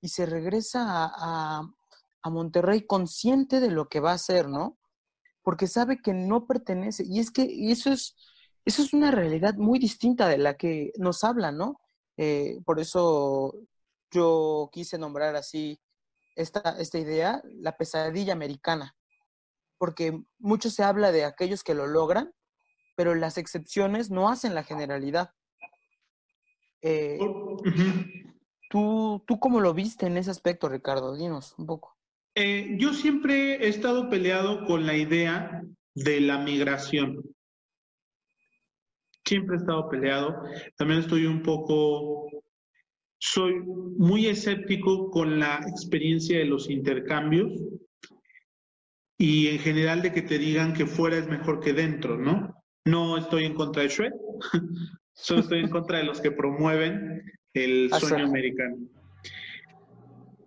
[0.00, 1.62] y se regresa a,
[2.28, 4.76] Monterrey consciente de lo que va a hacer, ¿no?
[5.42, 7.04] Porque sabe que no pertenece.
[7.06, 8.16] Y es que eso es,
[8.64, 11.80] eso es una realidad muy distinta de la que nos hablan, ¿no?
[12.16, 13.54] Eh, por eso
[14.10, 15.78] yo quise nombrar así
[16.34, 18.96] esta idea, la pesadilla americana,
[19.78, 22.32] porque mucho se habla de aquellos que lo logran,
[22.96, 25.30] pero las excepciones no hacen la generalidad.
[26.82, 27.18] Eh,
[28.70, 31.16] ¿tú, ¿Tú cómo lo viste en ese aspecto, Ricardo?
[31.16, 31.96] Dinos un poco.
[32.34, 35.62] Eh, yo siempre he estado peleado con la idea
[35.94, 37.22] de la migración
[39.26, 40.42] siempre he estado peleado.
[40.76, 42.30] También estoy un poco,
[43.18, 43.54] soy
[43.98, 47.52] muy escéptico con la experiencia de los intercambios
[49.18, 52.62] y en general de que te digan que fuera es mejor que dentro, ¿no?
[52.84, 54.14] No estoy en contra de Shrek,
[55.14, 57.22] solo estoy en contra de los que promueven
[57.54, 58.76] el sueño americano.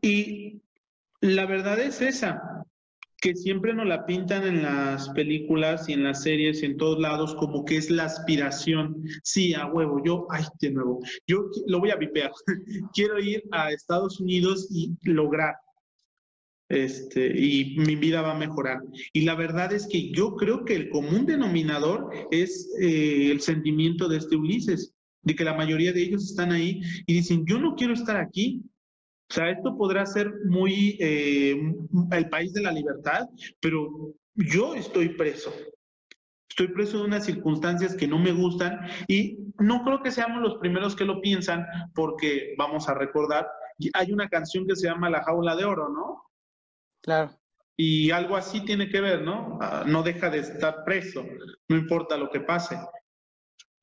[0.01, 0.61] Y
[1.21, 2.65] la verdad es esa
[3.21, 6.99] que siempre nos la pintan en las películas y en las series y en todos
[6.99, 9.03] lados como que es la aspiración.
[9.23, 12.31] Sí, a huevo, yo, ay, de nuevo, yo lo voy a vipear.
[12.93, 15.55] Quiero ir a Estados Unidos y lograr.
[16.69, 18.79] Este, y mi vida va a mejorar.
[19.11, 24.07] Y la verdad es que yo creo que el común denominador es eh, el sentimiento
[24.07, 27.75] de este Ulises, de que la mayoría de ellos están ahí y dicen, yo no
[27.75, 28.61] quiero estar aquí,
[29.29, 31.55] o sea, esto podrá ser muy eh,
[32.11, 33.27] el país de la libertad,
[33.59, 35.53] pero yo estoy preso.
[36.49, 40.57] Estoy preso de unas circunstancias que no me gustan y no creo que seamos los
[40.57, 43.47] primeros que lo piensan porque vamos a recordar,
[43.93, 46.28] hay una canción que se llama La jaula de oro, ¿no?
[47.01, 47.39] Claro.
[47.77, 49.57] Y algo así tiene que ver, ¿no?
[49.61, 51.25] Ah, no deja de estar preso,
[51.69, 52.77] no importa lo que pase.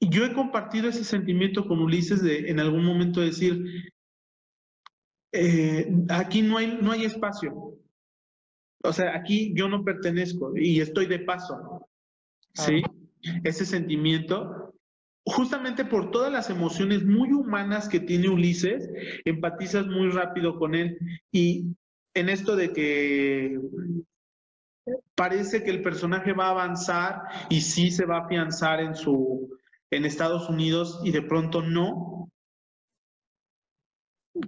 [0.01, 3.93] Yo he compartido ese sentimiento con Ulises de en algún momento decir,
[5.33, 7.79] eh, aquí no hay, no hay espacio.
[8.83, 11.89] O sea, aquí yo no pertenezco y estoy de paso.
[12.53, 12.83] ¿Sí?
[13.45, 14.75] Ese sentimiento,
[15.25, 18.89] justamente por todas las emociones muy humanas que tiene Ulises,
[19.25, 20.99] empatizas muy rápido con él.
[21.33, 21.75] Y
[22.17, 23.61] en esto de que
[25.15, 29.51] parece que el personaje va a avanzar y sí se va a afianzar en su
[29.91, 32.29] en Estados Unidos y de pronto no,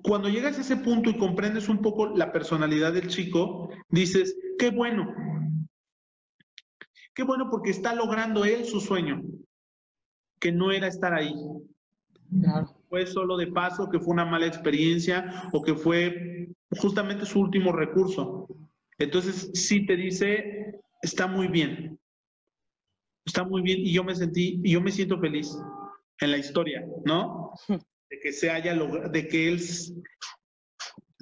[0.02, 4.70] cuando llegas a ese punto y comprendes un poco la personalidad del chico, dices, qué
[4.70, 5.14] bueno.
[7.14, 9.22] Qué bueno porque está logrando él su sueño,
[10.40, 11.34] que no era estar ahí.
[12.88, 17.72] Fue solo de paso, que fue una mala experiencia o que fue justamente su último
[17.72, 18.48] recurso.
[18.98, 21.98] Entonces, sí te dice, está muy bien.
[23.24, 25.56] Está muy bien y yo me sentí, y yo me siento feliz
[26.20, 27.52] en la historia, ¿no?
[28.10, 29.60] de que se haya logrado, de que él,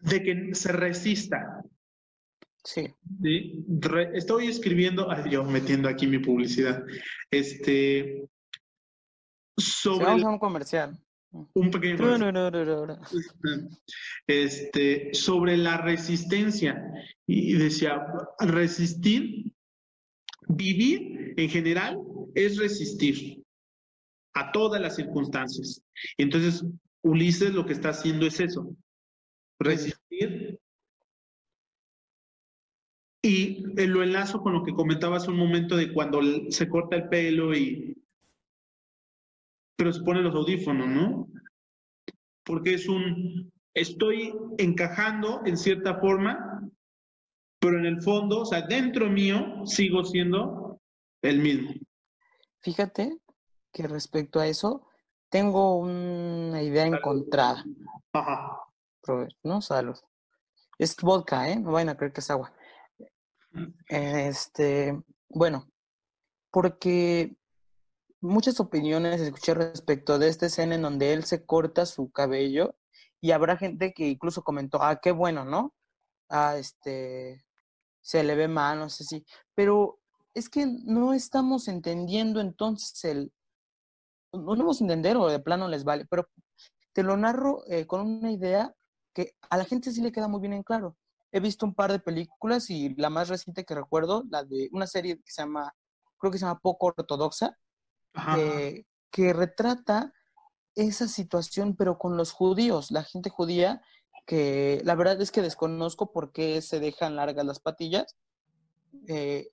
[0.03, 1.63] de que se resista.
[2.65, 2.93] Sí.
[4.15, 6.85] estoy escribiendo, yo metiendo aquí mi publicidad,
[7.31, 8.29] este,
[9.57, 10.07] sobre...
[10.07, 10.99] Vamos a un comercial.
[11.31, 11.97] Un pequeño
[14.27, 16.83] este, sobre la resistencia.
[17.27, 18.07] Y decía,
[18.41, 19.53] resistir,
[20.49, 21.99] vivir en general
[22.35, 23.45] es resistir
[24.35, 25.83] a todas las circunstancias.
[26.19, 26.65] Entonces,
[27.03, 28.75] Ulises lo que está haciendo es eso,
[29.59, 30.59] resistir
[33.23, 36.21] Y eh, lo enlazo con lo que comentaba hace un momento de cuando
[36.51, 37.97] se corta el pelo y...
[39.77, 41.29] Pero se pone los audífonos, ¿no?
[42.45, 43.53] Porque es un...
[43.75, 46.63] Estoy encajando en cierta forma,
[47.61, 50.81] pero en el fondo, o sea, dentro mío, sigo siendo
[51.23, 51.75] el mismo.
[52.63, 53.19] Fíjate
[53.73, 54.87] que respecto a eso,
[55.29, 57.65] tengo una idea encontrada.
[58.13, 58.67] Ajá.
[59.43, 59.61] ¿no?
[59.61, 59.97] Salud.
[60.79, 61.57] Es vodka, ¿eh?
[61.57, 62.53] No vayan a creer que es agua.
[63.89, 64.99] Este,
[65.29, 65.67] bueno,
[66.51, 67.37] porque
[68.21, 72.77] muchas opiniones escuché respecto de esta escena en donde él se corta su cabello
[73.21, 75.75] y habrá gente que incluso comentó, ah, qué bueno, ¿no?
[76.29, 77.45] Ah, este,
[78.01, 79.99] se le ve mal, no sé si, pero
[80.35, 83.33] es que no estamos entendiendo entonces el,
[84.33, 86.29] no lo vamos a entender o de plano les vale, pero
[86.93, 88.75] te lo narro eh, con una idea
[89.15, 90.97] que a la gente sí le queda muy bien en claro.
[91.33, 94.87] He visto un par de películas y la más reciente que recuerdo, la de una
[94.87, 95.75] serie que se llama,
[96.19, 97.59] creo que se llama Poco Ortodoxa,
[99.11, 100.13] que retrata
[100.77, 103.83] esa situación, pero con los judíos, la gente judía,
[104.27, 108.17] que la verdad es que desconozco por qué se dejan largas las patillas.
[109.09, 109.49] Eh,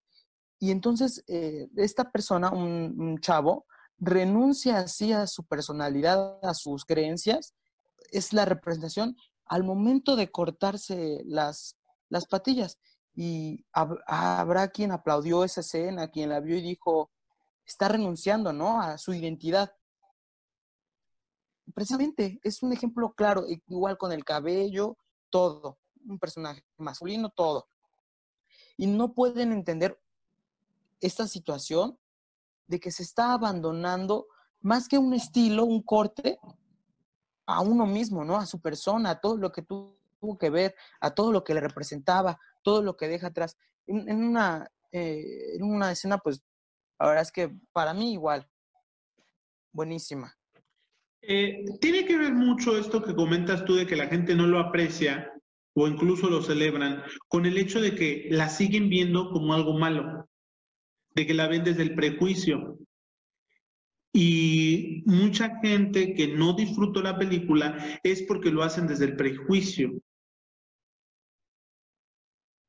[0.59, 3.66] y entonces, eh, esta persona, un, chavo,
[3.99, 7.53] renuncia así a su personalidad, a sus creencias,
[8.11, 11.78] es la representación al momento de cortarse las,
[12.09, 12.80] las patillas.
[13.16, 17.11] Y habrá quien aplaudió esa escena, quien la vio y dijo,
[17.66, 18.82] está renunciando, ¿no?
[18.82, 19.76] A su identidad.
[21.74, 24.97] Precisamente, es un ejemplo claro, igual con el cabello,
[25.30, 27.68] todo, un personaje masculino, todo.
[28.78, 29.99] Y no pueden entender
[30.99, 31.97] esta situación
[32.68, 34.28] de que se está abandonando
[34.61, 36.39] más que un estilo, un corte,
[37.45, 38.38] a uno mismo, ¿no?
[38.38, 41.59] A su persona, a todo lo que tuvo que ver, a todo lo que le
[41.59, 43.57] representaba, todo lo que deja atrás.
[43.86, 46.41] En, una, eh, en una escena, pues,
[47.03, 48.47] la verdad es que para mí igual,
[49.73, 50.33] buenísima.
[51.21, 54.59] Eh, tiene que ver mucho esto que comentas tú de que la gente no lo
[54.59, 55.33] aprecia
[55.75, 60.29] o incluso lo celebran con el hecho de que la siguen viendo como algo malo,
[61.13, 62.77] de que la ven desde el prejuicio.
[64.13, 69.91] Y mucha gente que no disfrutó la película es porque lo hacen desde el prejuicio.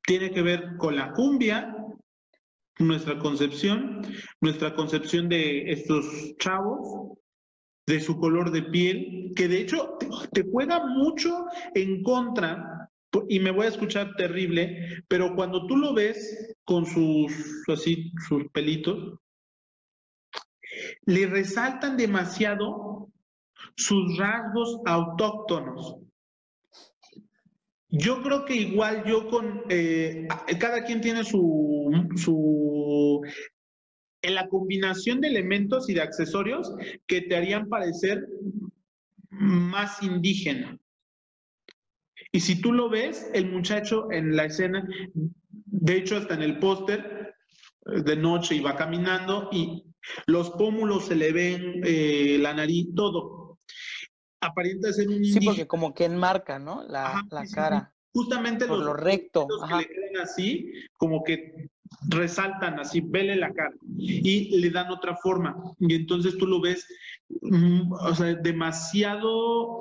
[0.02, 1.83] Tiene que ver con la cumbia,
[2.78, 4.02] nuestra concepción,
[4.40, 7.18] nuestra concepción de estos chavos,
[7.86, 9.98] de su color de piel, que de hecho
[10.32, 12.90] te, juega mucho en contra,
[13.28, 17.32] y me voy a escuchar terrible, pero cuando tú lo ves con sus,
[17.68, 19.18] así, sus pelitos,
[21.06, 23.08] le resaltan demasiado
[23.76, 26.03] sus rasgos autóctonos.
[27.96, 30.26] Yo creo que igual yo con, eh,
[30.58, 33.22] cada quien tiene su, su,
[34.20, 36.74] en la combinación de elementos y de accesorios
[37.06, 38.26] que te harían parecer
[39.30, 40.76] más indígena.
[42.32, 44.84] Y si tú lo ves, el muchacho en la escena,
[45.14, 47.34] de hecho hasta en el póster,
[47.86, 49.84] eh, de noche iba caminando y
[50.26, 53.43] los pómulos se le ven, eh, la nariz, todo.
[54.44, 56.82] Aparenta ser un Sí, porque como que enmarca, ¿no?
[56.84, 57.92] La, cara.
[58.12, 59.46] Justamente los, lo recto.
[59.68, 61.68] que le quedan así, como que
[62.08, 65.56] resaltan así, vele la cara y le dan otra forma.
[65.80, 66.86] Y entonces tú lo ves,
[67.42, 69.80] mm, o sea, demasiado,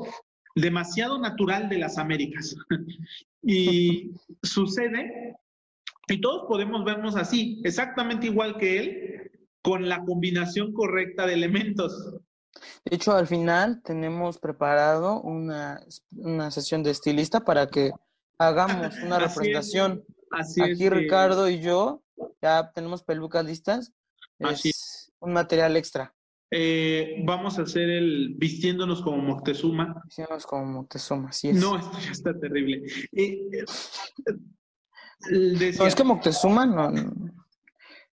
[0.55, 2.55] demasiado natural de las Américas.
[3.43, 4.11] y
[4.41, 5.35] sucede,
[6.07, 12.17] y todos podemos vernos así, exactamente igual que él, con la combinación correcta de elementos.
[12.85, 15.81] De hecho, al final tenemos preparado una,
[16.51, 17.91] sesión de estilista para que
[18.37, 20.03] hagamos una representación.
[20.31, 22.01] Así Aquí Ricardo y yo
[22.41, 23.93] ya tenemos pelucas listas.
[24.39, 26.13] Es un material extra.
[26.55, 30.03] Eh, vamos a hacer el vistiéndonos como Moctezuma.
[30.05, 31.55] Vistiéndonos como Moctezuma, sí es.
[31.55, 32.83] No, esto ya está terrible.
[33.11, 33.49] Eh,
[35.31, 36.91] eh, no, es que Moctezuma no,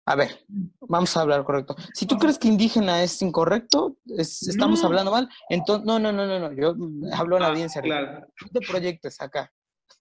[0.06, 0.44] a ver,
[0.80, 1.74] vamos a hablar correcto.
[1.94, 6.38] Si tú crees que indígena es incorrecto, estamos hablando mal, entonces, no, no, no, no,
[6.40, 6.74] no, yo
[7.14, 7.80] hablo a la ah, audiencia.
[7.80, 8.26] Claro.
[8.42, 9.50] No te proyectes acá.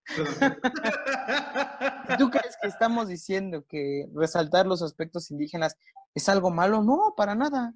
[2.10, 5.78] si tú crees que estamos diciendo que resaltar los aspectos indígenas
[6.14, 7.74] es algo malo, no, para nada.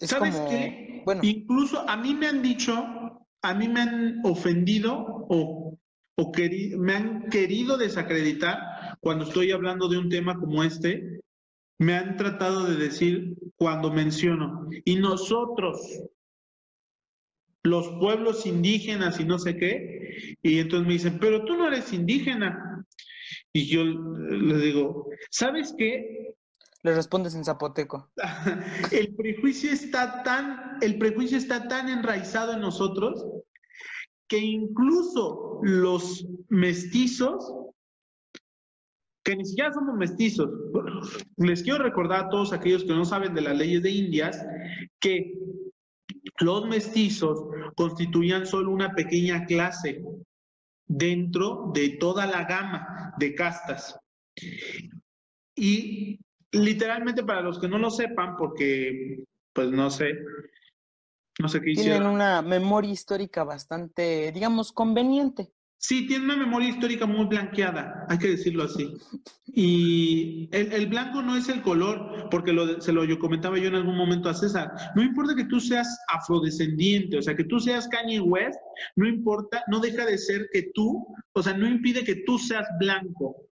[0.00, 1.02] Es ¿Sabes como, qué?
[1.04, 1.20] Bueno.
[1.22, 2.84] Incluso a mí me han dicho,
[3.42, 5.78] a mí me han ofendido o,
[6.16, 6.32] o
[6.78, 11.20] me han querido desacreditar cuando estoy hablando de un tema como este,
[11.78, 15.80] me han tratado de decir cuando menciono, y nosotros,
[17.62, 20.36] los pueblos indígenas y no sé qué.
[20.42, 22.84] Y entonces me dicen, pero tú no eres indígena.
[23.52, 26.34] Y yo le digo, ¿sabes qué?
[26.82, 28.10] Le respondes en zapoteco.
[28.92, 33.24] el prejuicio está tan, el prejuicio está tan enraizado en nosotros
[34.28, 37.52] que incluso los mestizos,
[39.24, 40.48] que ni siquiera somos mestizos,
[41.36, 44.44] les quiero recordar a todos aquellos que no saben de las leyes de Indias,
[45.00, 45.34] que
[46.40, 47.44] los mestizos
[47.76, 50.02] constituían solo una pequeña clase
[50.86, 53.98] dentro de toda la gama de castas.
[55.54, 56.20] Y
[56.52, 60.14] literalmente para los que no lo sepan, porque pues no sé,
[61.40, 61.98] no sé qué hicieron.
[61.98, 65.52] Tienen una memoria histórica bastante, digamos, conveniente.
[65.80, 68.92] Sí, tiene una memoria histórica muy blanqueada, hay que decirlo así.
[69.46, 73.76] Y el, blanco no es el color, porque lo, se lo yo comentaba yo en
[73.76, 74.72] algún momento a César.
[74.96, 78.58] No importa que tú seas afrodescendiente, o sea, que tú seas Kanye West,
[78.96, 82.66] no importa, no deja de ser que tú, o sea, no impide que tú seas
[82.80, 83.47] blanco.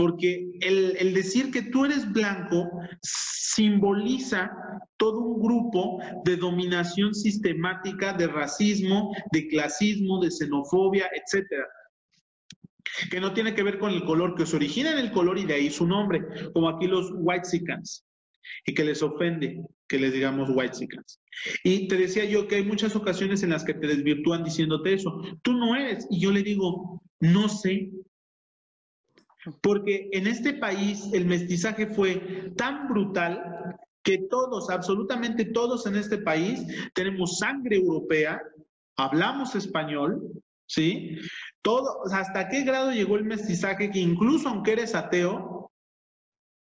[0.00, 2.70] Porque el, decir que tú eres blanco
[3.02, 4.50] simboliza
[4.96, 11.66] todo un grupo de dominación sistemática, de racismo, de clasismo, de xenofobia, etcétera
[13.10, 15.44] que no tiene que ver con el color, que se origina en el color y
[15.44, 16.22] de ahí su nombre,
[16.54, 17.48] como aquí los white
[18.66, 20.78] y que les ofende que les digamos white
[21.62, 25.20] Y te decía yo que hay muchas ocasiones en las que te desvirtúan diciéndote eso.
[25.42, 26.06] Tú no eres.
[26.10, 27.90] Y yo le digo, no sé,
[29.62, 36.18] porque en este país el mestizaje fue tan brutal que todos, absolutamente todos en este
[36.18, 36.60] país,
[36.94, 38.42] tenemos sangre europea,
[38.96, 40.22] hablamos español,
[40.66, 41.18] ¿sí?
[41.62, 45.70] Todo, ¿hasta qué grado llegó el mestizaje que incluso aunque eres ateo,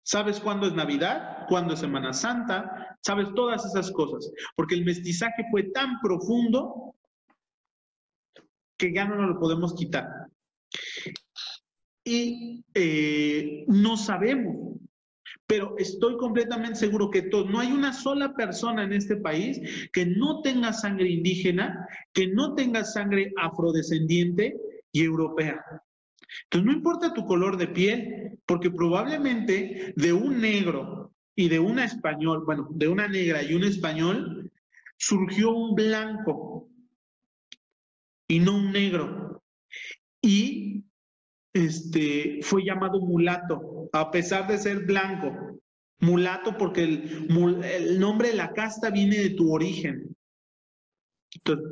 [0.02, 5.44] sabes cuándo es Navidad, cuándo es Semana Santa, sabes todas esas cosas, porque el mestizaje
[5.50, 6.94] fue tan profundo
[8.78, 10.06] que ya no nos lo podemos quitar
[12.06, 14.78] y eh, no sabemos.
[15.46, 19.60] Pero estoy completamente seguro que no hay una sola persona en este país
[19.92, 24.56] que no tenga sangre indígena, que no tenga sangre afrodescendiente
[24.92, 25.62] y europea.
[26.44, 31.84] Entonces no importa tu color de piel, porque probablemente de un negro y de una
[31.84, 34.50] español, bueno, de una negra y un español,
[34.96, 36.68] surgió un blanco
[38.28, 39.42] y no un negro.
[40.20, 40.84] Y
[41.56, 45.60] este, fue llamado mulato, a pesar de ser blanco.
[45.98, 50.14] Mulato porque el, nombre de la casta viene de tu origen.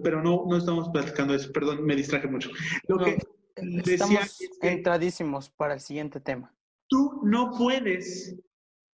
[0.03, 2.51] pero no, no estamos platicando eso, perdón, me distraje mucho.
[2.89, 3.19] Lo que
[3.85, 6.55] estamos entradísimos para el siguiente tema.
[6.89, 8.37] Tú no puedes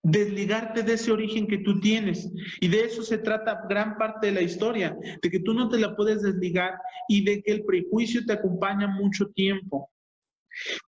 [0.02, 2.28] desligarte de ese origen que tú tienes.
[2.60, 5.78] Y de eso se trata gran parte de la historia, de que tú no te
[5.78, 6.74] la puedes desligar
[7.08, 9.90] y de que el prejuicio te acompaña mucho tiempo.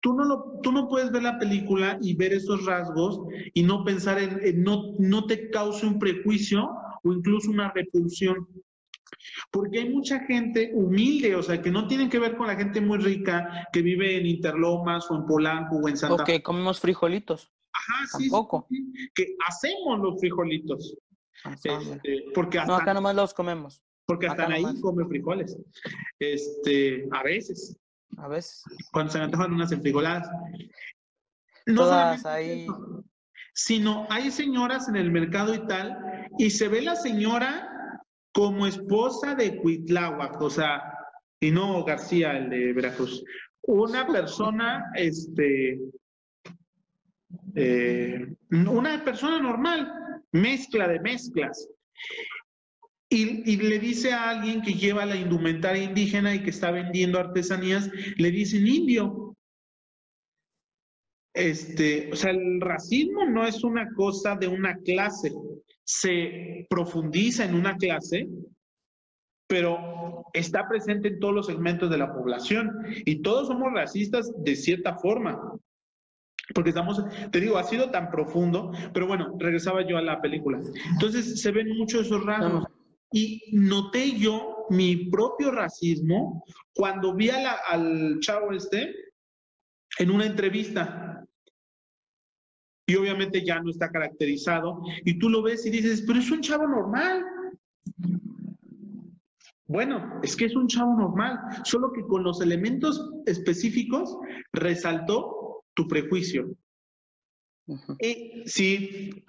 [0.01, 3.21] Tú no, lo, tú no puedes ver la película y ver esos rasgos
[3.53, 6.69] y no pensar en, no, no te cause un prejuicio
[7.03, 8.47] o incluso una repulsión.
[9.51, 12.79] Porque hay mucha gente humilde, o sea, que no tienen que ver con la gente
[12.79, 16.79] muy rica que vive en Interlomas o en Polanco o en Santa O que comemos
[16.79, 17.51] frijolitos.
[17.73, 18.67] Ajá, sí, Tampoco.
[19.15, 20.95] que hacemos los frijolitos.
[21.43, 23.83] Ah, este, porque hasta, no, acá nomás los comemos.
[24.05, 25.57] Porque hasta ahí come frijoles.
[26.19, 27.77] Este, a veces.
[28.17, 28.63] A veces.
[28.91, 30.29] Cuando se me antojan unas enfrigoladas.
[31.65, 32.67] No Todas ahí.
[33.53, 35.97] sino hay señoras en el mercado y tal,
[36.37, 37.69] y se ve la señora
[38.33, 40.81] como esposa de Cuitláhuac, o sea,
[41.39, 43.23] y no García, el de Veracruz.
[43.63, 45.79] Una persona, este,
[47.55, 51.67] eh, una persona normal, mezcla de mezclas.
[53.11, 57.89] Y, le dice a alguien que lleva la indumentaria indígena y que está vendiendo artesanías,
[58.17, 59.35] le dicen indio.
[61.33, 65.31] Este, o sea, el racismo no es una cosa de una clase,
[65.83, 68.27] se profundiza en una clase,
[69.47, 72.71] pero está presente en todos los segmentos de la población
[73.05, 75.39] y todos somos racistas de cierta forma.
[76.53, 80.59] Porque estamos, te digo, ha sido tan profundo, pero bueno, regresaba yo a la película.
[80.93, 82.65] Entonces se ven muchos esos rasgos.
[83.11, 86.43] Y noté yo mi propio racismo
[86.73, 88.93] cuando vi al chavo este
[89.97, 91.25] en una entrevista.
[92.85, 94.81] Y obviamente ya no está caracterizado.
[95.05, 97.25] Y tú lo ves y dices, pero es un chavo normal.
[99.67, 104.17] Bueno, es que es un chavo normal, solo que con los elementos específicos
[104.51, 106.55] resaltó tu prejuicio.
[107.99, 109.23] Y si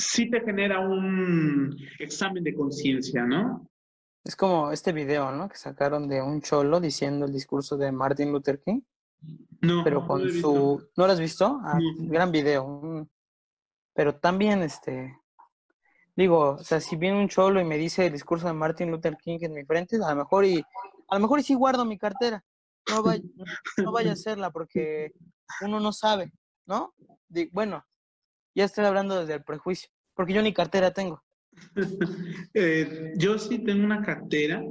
[0.00, 3.66] sí te genera un examen de conciencia, ¿no?
[4.24, 5.48] Es como este video, ¿no?
[5.48, 8.80] Que sacaron de un cholo diciendo el discurso de Martin Luther King.
[9.60, 9.84] No.
[9.84, 10.88] Pero con su...
[10.96, 11.60] ¿No lo has visto?
[11.62, 13.08] Ah, Gran video.
[13.94, 15.16] Pero también, este...
[16.16, 19.16] Digo, o sea, si viene un cholo y me dice el discurso de Martin Luther
[19.16, 20.62] King en mi frente, a lo mejor y...
[21.08, 22.44] A lo mejor y sí guardo mi cartera.
[22.88, 23.22] No vaya,
[23.78, 25.12] no vaya a hacerla porque
[25.62, 26.32] uno no sabe,
[26.66, 26.94] ¿no?
[27.52, 27.84] bueno,
[28.54, 31.22] ya estoy hablando desde el prejuicio, porque yo ni cartera tengo.
[32.54, 34.62] Eh, yo sí tengo una cartera,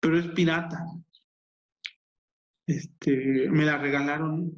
[0.00, 0.84] pero es pirata.
[2.66, 4.52] Este, me la regalaron.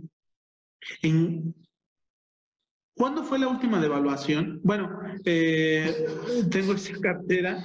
[2.96, 4.60] ¿Cuándo fue la última devaluación?
[4.62, 4.90] Bueno,
[5.24, 6.06] eh,
[6.50, 7.62] tengo esa cartera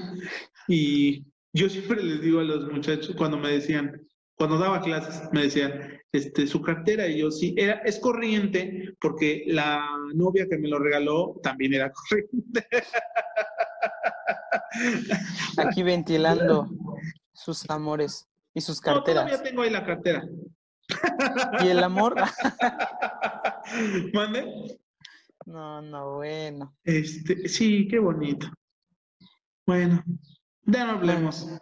[0.67, 4.07] y yo siempre les digo a los muchachos cuando me decían,
[4.39, 5.73] cuando daba clases, me decían,
[6.13, 9.85] este, su cartera, y yo sí, era, es corriente, porque la
[10.15, 12.65] novia que me lo regaló también era corriente.
[15.57, 16.69] Aquí ventilando
[17.33, 19.25] sus amores y sus carteras.
[19.25, 20.23] No, todavía tengo ahí la cartera.
[21.61, 22.15] ¿Y el amor?
[24.13, 24.79] ¿Mande?
[25.45, 26.77] No, no, bueno.
[26.85, 28.47] Este, sí, qué bonito.
[29.67, 30.01] Bueno,
[30.63, 31.59] ya no hablemos.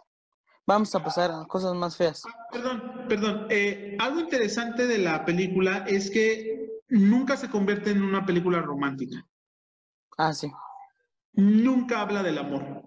[0.68, 2.22] Vamos a pasar a cosas más feas.
[2.52, 3.46] Perdón, perdón.
[3.48, 9.26] Eh, algo interesante de la película es que nunca se convierte en una película romántica.
[10.18, 10.52] Ah, sí.
[11.32, 12.82] Nunca habla del amor.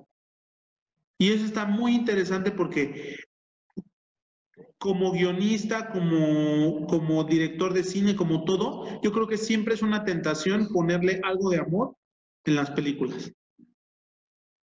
[1.17, 3.15] Y eso está muy interesante porque
[4.77, 10.05] como guionista, como, como director de cine, como todo, yo creo que siempre es una
[10.05, 11.95] tentación ponerle algo de amor
[12.45, 13.31] en las películas.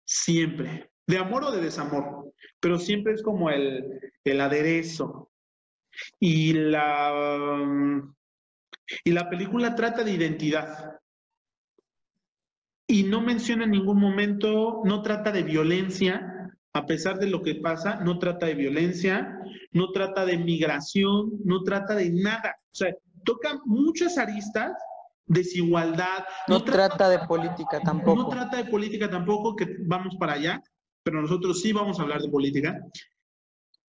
[0.05, 5.31] Siempre de amor o de desamor, pero siempre es como el, el aderezo.
[6.21, 7.67] Y la,
[9.03, 11.01] y la película trata de identidad.
[12.87, 17.57] Y no menciona en ningún momento, no trata de violencia, a pesar de lo que
[17.57, 19.41] pasa, no trata de violencia,
[19.73, 22.55] no trata de migración, no trata de nada.
[22.71, 22.95] O sea,
[23.25, 24.73] toca muchas aristas,
[25.27, 26.25] desigualdad.
[26.47, 28.23] No, trata, de política tampoco.
[28.23, 30.63] No trata de política tampoco, que vamos para allá
[31.09, 32.87] pero nosotros sí vamos a hablar de política.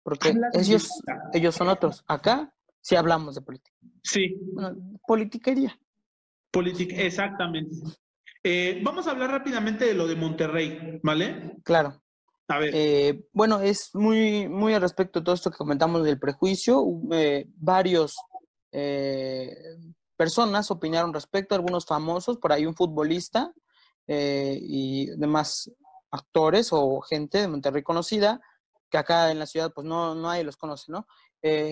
[0.03, 0.89] Porque ellos,
[1.33, 2.01] ellos son otros.
[2.07, 3.75] Acá sí hablamos de política.
[4.01, 4.37] Sí.
[4.53, 5.77] Bueno, politiquería.
[6.49, 7.75] Política, exactamente.
[8.41, 11.57] Eh, vamos a hablar rápidamente de lo de Monterrey, ¿vale?
[11.65, 12.01] Claro.
[12.47, 12.71] A ver.
[12.73, 16.85] Eh, bueno, es muy, muy al respecto de todo esto que comentamos del prejuicio.
[17.11, 18.15] Eh, varios
[20.15, 23.51] personas opinaron respecto, algunos famosos, por ahí un futbolista
[24.07, 25.69] y demás
[26.11, 28.41] actores o gente de Monterrey conocida,
[28.89, 31.07] que acá en la ciudad pues no, no nadie los conoce, ¿no?
[31.41, 31.71] Eh,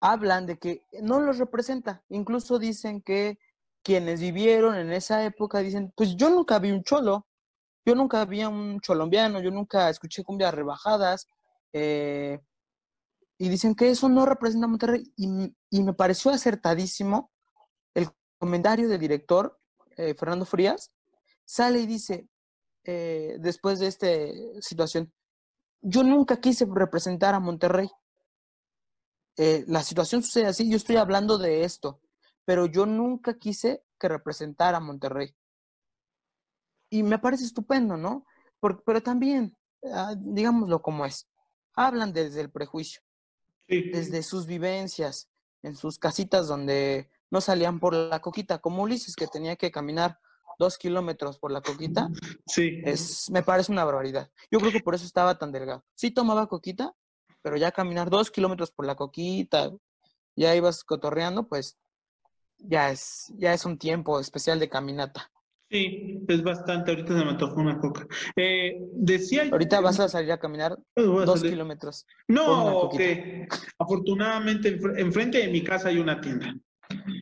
[0.00, 2.02] hablan de que no los representa.
[2.08, 3.38] Incluso dicen que
[3.82, 7.26] quienes vivieron en esa época dicen, pues yo nunca vi un cholo,
[7.84, 11.28] yo nunca vi un cholombiano, yo nunca escuché cumbias rebajadas.
[11.72, 12.40] Eh,
[13.38, 15.12] y dicen que eso no representa a Monterrey.
[15.16, 17.30] Y, y, me pareció acertadísimo
[17.94, 18.08] el
[18.38, 19.58] comentario del director
[19.96, 20.92] eh, Fernando Frías,
[21.44, 22.28] sale y dice,
[22.84, 24.06] eh, después de esta
[24.60, 25.12] situación,
[25.80, 27.90] yo nunca quise representar a Monterrey.
[29.36, 32.00] Eh, la situación sucede así, yo estoy hablando de esto,
[32.44, 35.34] pero yo nunca quise que representara a Monterrey.
[36.90, 38.24] Y me parece estupendo, ¿no?
[38.84, 39.56] pero también,
[39.92, 41.28] ah, digámoslo como es,
[41.74, 43.00] hablan desde el prejuicio,
[43.68, 45.28] desde sus vivencias,
[45.62, 50.18] en sus casitas donde no salían por la coquita, como Ulises, que tenía que caminar
[50.58, 52.08] dos kilómetros por la coquita.
[52.46, 52.80] Sí.
[52.84, 54.30] Es, me parece una barbaridad.
[54.50, 55.84] Yo creo que por eso estaba tan delgado.
[55.94, 56.94] Sí tomaba coquita,
[57.42, 59.70] pero ya caminar dos kilómetros por la coquita,
[60.34, 61.78] ya ibas cotorreando, pues
[62.58, 65.30] ya es, ya es un tiempo especial de caminata.
[65.68, 66.92] Sí, es bastante.
[66.92, 68.06] Ahorita se me antojó una coca.
[68.36, 69.48] Eh, decía.
[69.50, 72.06] Ahorita vas a salir a caminar dos kilómetros.
[72.28, 73.48] No, que
[73.78, 76.54] afortunadamente enfrente de mi casa hay una tienda.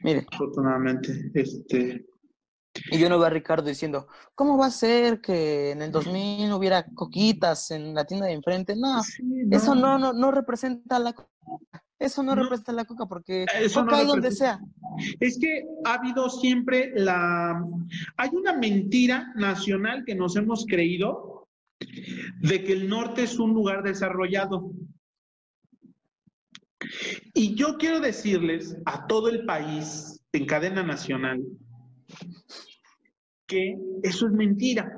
[0.02, 0.26] Mire.
[0.30, 2.06] Afortunadamente, este.
[2.90, 6.52] Y yo no veo a Ricardo diciendo, ¿cómo va a ser que en el 2000
[6.52, 8.74] hubiera coquitas en la tienda de enfrente?
[8.74, 9.00] No,
[9.50, 11.30] eso no, no, no representa la coca.
[11.98, 14.58] Eso no, representa la coca porque eso coca hay donde sea.
[15.20, 17.64] Es que ha habido siempre la...
[18.16, 21.48] Hay una mentira nacional que nos hemos creído
[22.40, 24.72] de que el norte es un lugar desarrollado.
[27.32, 31.42] Y yo quiero decirles a todo el país en cadena nacional
[33.46, 34.90] que eso es mentira.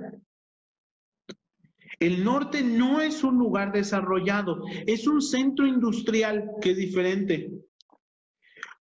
[1.99, 7.51] El norte no es un lugar desarrollado, es un centro industrial que es diferente.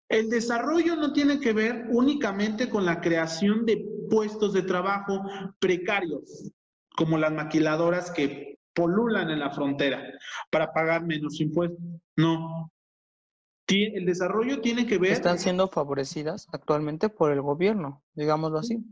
[0.10, 5.22] El desarrollo no tiene que ver únicamente con la creación de puestos de trabajo
[5.60, 6.52] precarios.
[6.98, 10.02] como las maquiladoras que polulan en la frontera
[10.50, 11.84] para pagar menos impuestos.
[12.16, 12.72] No.
[13.68, 15.12] El desarrollo tiene que ver...
[15.12, 18.84] Están siendo favorecidas actualmente por el gobierno, digámoslo así.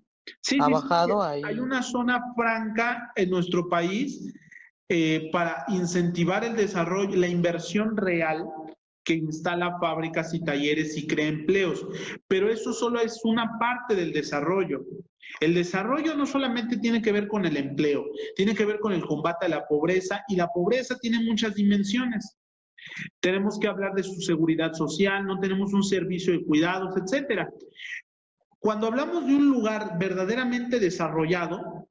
[0.42, 1.42] Sí, ha bajado ahí.
[1.46, 4.34] Hay una zona franca en nuestro país
[4.90, 8.46] eh, para incentivar el desarrollo, la inversión real
[9.04, 11.86] que instala fábricas y talleres y crea empleos.
[12.28, 14.86] Pero eso solo es una parte del desarrollo.
[15.40, 18.06] El desarrollo no solamente tiene que ver con el empleo,
[18.36, 22.38] tiene que ver con el combate a la pobreza y la pobreza tiene muchas dimensiones.
[23.20, 27.50] Tenemos que hablar de su seguridad social, no tenemos un servicio de cuidados, etcétera.
[28.60, 31.88] Cuando hablamos de un lugar verdaderamente desarrollado,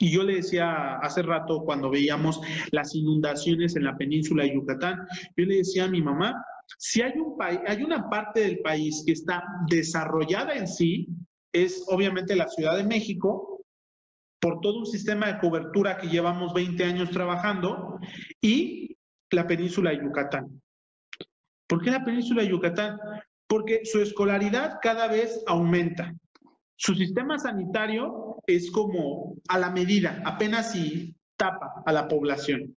[0.00, 2.40] y yo le decía hace rato cuando veíamos
[2.70, 6.42] las inundaciones en la península de Yucatán, yo le decía a mi mamá,
[6.78, 11.08] si hay, un hay una parte del país que está desarrollada en sí,
[11.52, 13.64] es obviamente la Ciudad de México,
[14.40, 17.98] por todo un sistema de cobertura que llevamos 20 años trabajando,
[18.40, 18.77] y
[19.30, 20.60] la península de Yucatán.
[21.66, 22.98] ¿Por qué la península de Yucatán?
[23.46, 26.14] Porque su escolaridad cada vez aumenta.
[26.76, 32.76] Su sistema sanitario es como a la medida, apenas si tapa a la población.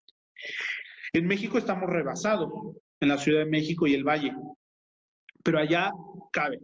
[1.14, 2.52] En México estamos rebasados,
[2.99, 4.34] en la Ciudad de México y el Valle,
[5.43, 5.91] pero allá
[6.32, 6.60] cabe.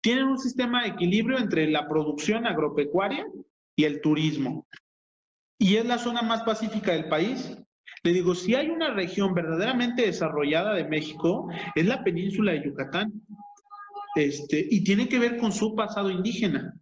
[0.00, 3.26] Tienen un sistema de equilibrio entre la producción agropecuaria
[3.74, 4.66] y el turismo.
[5.58, 7.56] Y es la zona más pacífica del país.
[8.02, 13.12] Le digo, si hay una región verdaderamente desarrollada de México, es la península de Yucatán.
[14.14, 16.74] Este, y tiene que ver con su pasado indígena,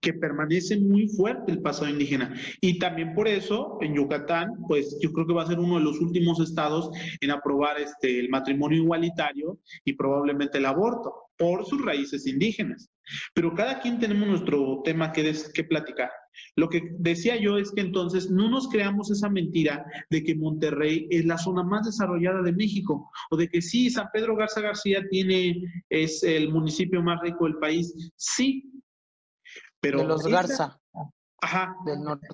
[0.00, 2.34] que permanece muy fuerte el pasado indígena.
[2.60, 5.84] Y también por eso, en Yucatán, pues yo creo que va a ser uno de
[5.84, 6.90] los últimos estados
[7.20, 12.90] en aprobar este, el matrimonio igualitario y probablemente el aborto, por sus raíces indígenas.
[13.34, 16.10] Pero cada quien tenemos nuestro tema que, que platicar.
[16.56, 21.06] Lo que decía yo es que entonces no nos creamos esa mentira de que Monterrey
[21.10, 25.02] es la zona más desarrollada de México o de que sí, San Pedro Garza García
[25.10, 28.12] tiene, es el municipio más rico del país.
[28.16, 28.70] Sí,
[29.80, 30.00] pero...
[30.00, 30.78] De los Garza.
[31.40, 31.76] Ajá.
[31.84, 32.28] Del norte.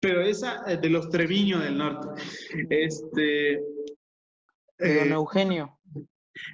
[0.00, 2.22] Pero esa, eh, de los Treviño del norte.
[2.70, 3.60] Este...
[4.78, 5.80] don eh, Eugenio.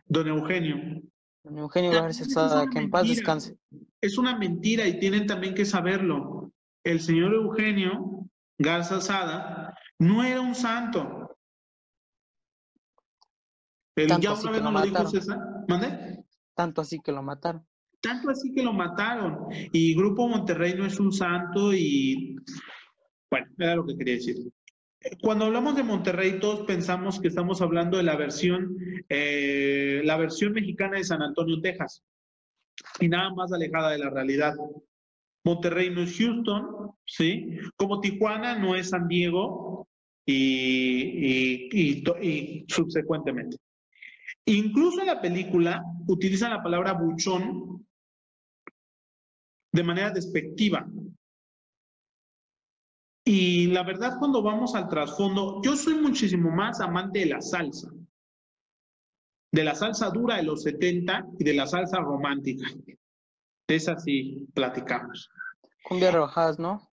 [0.07, 1.03] Don Eugenio.
[1.45, 3.59] Don Eugenio Garza que en paz descanse.
[4.01, 6.51] Es una mentira y tienen también que saberlo
[6.83, 8.27] el señor Eugenio
[8.59, 11.37] Garza Sada no era un santo.
[13.97, 15.39] ya una vez no lo dijo César.
[16.55, 17.67] Tanto así que lo mataron.
[18.01, 19.47] Tanto así que lo mataron.
[19.73, 22.37] Y Grupo Monterrey no es un santo y
[23.31, 24.37] bueno, era lo que quería decir.
[25.21, 28.77] Cuando hablamos de Monterrey, todos pensamos que estamos hablando de la versión,
[29.09, 32.03] eh, la versión mexicana de San Antonio, Texas,
[33.01, 34.55] y nada más alejada de la realidad.
[35.45, 37.59] Monterrey no es Houston, ¿sí?
[37.77, 39.89] Como Tijuana no es San Diego
[40.25, 43.59] y, y, subsecuentemente.
[44.47, 47.87] Incluso en la película utilizan la palabra buchón
[49.71, 50.87] de manera despectiva.
[53.25, 57.91] Y la verdad, cuando vamos al trasfondo, yo soy muchísimo más amante de la salsa,
[59.51, 62.69] de la salsa dura de los 70 y de la salsa romántica.
[63.67, 65.31] Esa sí platicamos.
[65.85, 66.91] Cumbia rojas, ¿no?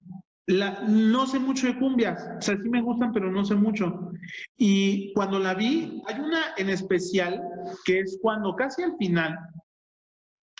[0.47, 4.11] La, no sé mucho de cumbias, o sea, sí me gustan, pero no sé mucho.
[4.57, 7.41] Y cuando la vi, hay una en especial
[7.85, 9.37] que es cuando casi al final,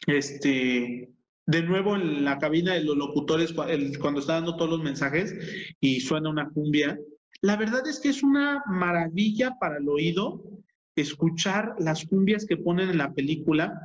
[0.08, 1.12] este,
[1.46, 5.36] de nuevo en la cabina de los locutores, cuando está dando todos los mensajes
[5.80, 7.00] y suena una cumbia,
[7.42, 10.44] la verdad es que es una maravilla para el oído
[10.96, 13.82] escuchar las cumbias que ponen en la película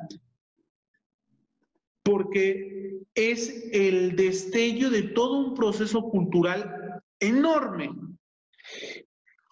[2.02, 7.90] porque es el destello de todo un proceso cultural enorme.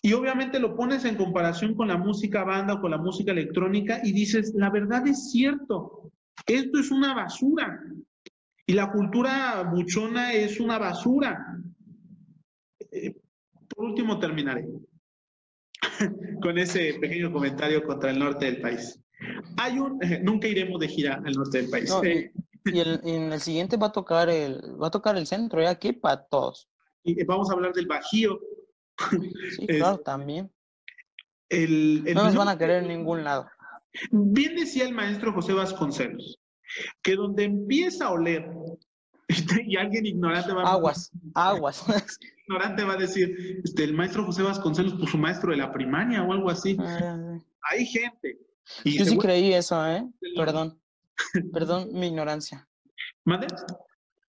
[0.03, 4.01] Y obviamente lo pones en comparación con la música banda o con la música electrónica
[4.05, 6.04] y dices, la verdad es cierto,
[6.47, 7.81] esto es una basura.
[8.67, 11.61] Y la cultura buchona es una basura.
[12.91, 13.15] Eh,
[13.69, 14.67] por último, terminaré
[16.43, 19.01] con ese pequeño comentario contra el norte del país.
[19.59, 21.93] Hay un, nunca iremos de gira al norte del país.
[22.67, 25.69] Eh, y, en el siguiente va a tocar el, va a tocar el centro, ya
[25.69, 26.67] aquí para todos.
[27.03, 28.41] Y vamos a hablar del Bajío.
[29.55, 30.51] Sí, claro, también.
[31.51, 33.47] El, no nos van a querer en ningún lado.
[34.11, 36.39] Bien decía el maestro José Vasconcelos,
[37.03, 38.51] que donde empieza a oler
[39.67, 41.85] y alguien ignorante va a aguas, aguas.
[42.47, 46.23] ignorante va a decir, este, el maestro José Vasconcelos, pues su maestro de la primaria
[46.23, 46.77] o algo así.
[46.81, 47.39] Ah,
[47.71, 48.39] Hay gente
[48.85, 50.07] yo sí creí eso, ¿eh?
[50.37, 50.79] Perdón.
[51.53, 52.67] Perdón mi ignorancia.
[53.25, 53.47] ¿Mande?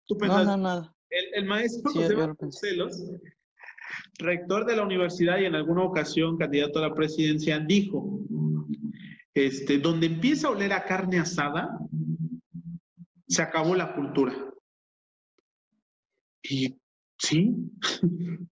[0.09, 0.95] no, no, nada.
[1.35, 3.03] El, maestro José Vasconcelos,
[4.19, 8.21] rector de la universidad y en alguna ocasión candidato a la presidencia, dijo,
[9.47, 11.79] este, donde empieza a oler a carne asada,
[13.27, 14.35] se acabó la cultura.
[16.43, 16.79] Y
[17.19, 17.55] sí.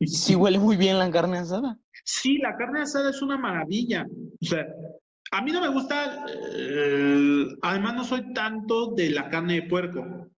[0.00, 1.78] sí huele muy bien la carne asada.
[2.04, 4.06] Sí, la carne asada es una maravilla.
[4.40, 4.66] O sea,
[5.30, 6.24] a mí no me gusta,
[6.54, 10.30] eh, además no soy tanto de la carne de puerco,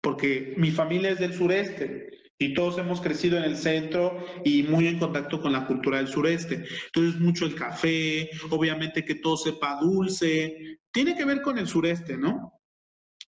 [0.00, 4.86] porque mi familia es del sureste y todos hemos crecido en el centro y muy
[4.86, 6.64] en contacto con la cultura del sureste.
[6.86, 12.16] Entonces, mucho el café, obviamente que todo sepa dulce, tiene que ver con el sureste,
[12.16, 12.52] ¿no?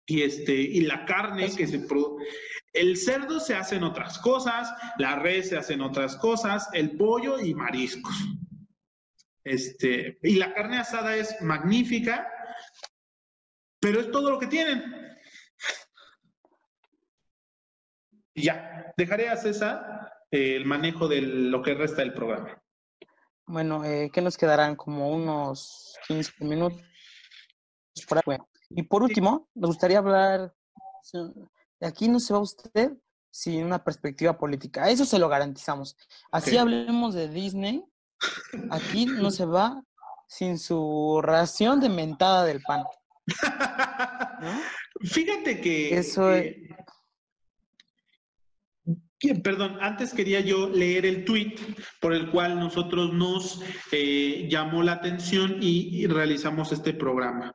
[0.06, 2.26] Y, este, y la carne que se produce.
[2.72, 6.96] El cerdo se hace en otras cosas, la res se hace en otras cosas, el
[6.96, 8.14] pollo y mariscos.
[9.44, 12.28] Este, y la carne asada es magnífica,
[13.80, 15.01] pero es todo lo que tienen.
[18.34, 22.62] Y ya, dejaré a César eh, el manejo de lo que resta del programa.
[23.46, 24.76] Bueno, eh, ¿qué nos quedarán?
[24.76, 26.80] Como unos 15 minutos.
[28.70, 30.54] y por último, me gustaría hablar,
[31.12, 32.92] de aquí no se va usted
[33.30, 34.88] sin una perspectiva política.
[34.88, 35.96] Eso se lo garantizamos.
[36.30, 37.84] Así hablemos de Disney,
[38.70, 39.82] aquí no se va
[40.28, 42.84] sin su ración de mentada del pan.
[45.02, 45.98] Fíjate que...
[45.98, 46.56] Eso es...
[49.42, 51.54] Perdón, antes quería yo leer el tweet
[52.00, 53.62] por el cual nosotros nos
[53.92, 57.54] eh, llamó la atención y, realizamos este programa.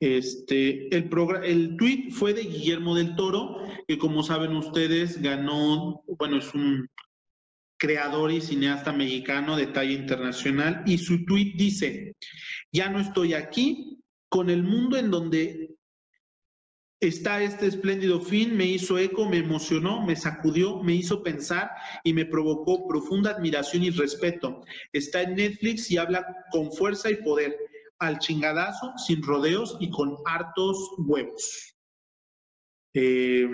[0.00, 1.10] Este, el,
[1.44, 6.88] el tweet fue de Guillermo del Toro, que como saben ustedes ganó, bueno, es un
[7.76, 12.16] creador y cineasta mexicano de talla internacional, y su tweet dice,
[12.72, 14.00] ya no estoy aquí,
[14.30, 15.73] con el mundo en donde
[17.08, 21.70] está este espléndido fin, me hizo eco, me emocionó, me sacudió, me hizo pensar
[22.02, 24.62] y me provocó profunda admiración y respeto.
[24.92, 27.56] Está en Netflix y habla con fuerza y poder,
[27.98, 31.76] al chingadazo, sin rodeos y con hartos huevos.
[32.94, 33.48] Eh,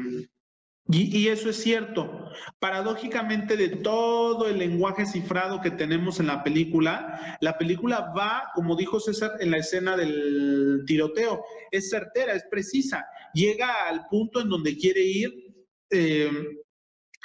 [0.93, 2.31] y, eso es cierto.
[2.59, 8.75] Paradójicamente, de todo el lenguaje cifrado que tenemos en la película, la película va, como
[8.75, 11.45] dijo César, en la escena del tiroteo.
[11.71, 13.07] Es certera, es precisa.
[13.35, 15.55] Llega al punto en donde quiere ir.
[15.91, 16.31] Eh,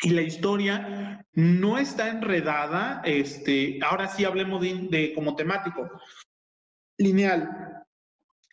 [0.02, 3.02] y la historia no está enredada.
[3.06, 5.90] Este, ahora sí hablemos de como temático.
[6.98, 7.86] Lineal.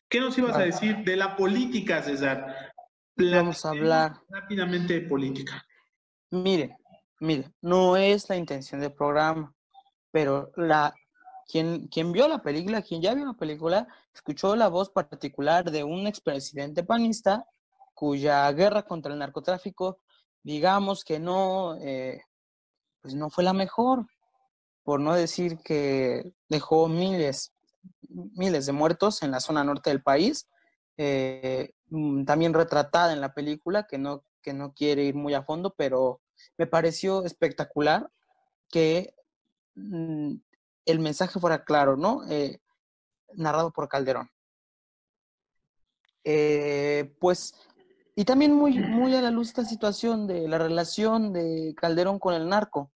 [0.09, 2.73] ¿Qué nos ibas a decir de la política, César?
[3.17, 5.65] Vamos a hablar rápidamente de política.
[6.31, 6.77] Mire,
[7.21, 9.55] mire, no es la intención del programa,
[10.11, 10.95] pero la
[11.47, 15.84] quien, quien vio la película, quien ya vio la película, escuchó la voz particular de
[15.84, 17.47] un expresidente panista
[17.95, 19.99] cuya guerra contra el narcotráfico,
[20.43, 22.22] digamos que no, eh,
[23.01, 24.07] pues no fue la mejor,
[24.82, 27.53] por no decir que dejó miles,
[28.09, 30.49] miles de muertos en la zona norte del país.
[30.97, 35.43] Eh, Mm, también retratada en la película, que no, que no quiere ir muy a
[35.43, 36.22] fondo, pero
[36.57, 38.11] me pareció espectacular
[38.70, 39.14] que
[39.74, 40.36] mm,
[40.85, 42.22] el mensaje fuera claro, ¿no?
[42.28, 42.61] Eh,
[43.35, 44.30] narrado por Calderón.
[46.24, 47.55] Eh, pues,
[48.14, 52.35] y también muy, muy a la luz esta situación de la relación de Calderón con
[52.35, 52.91] el narco,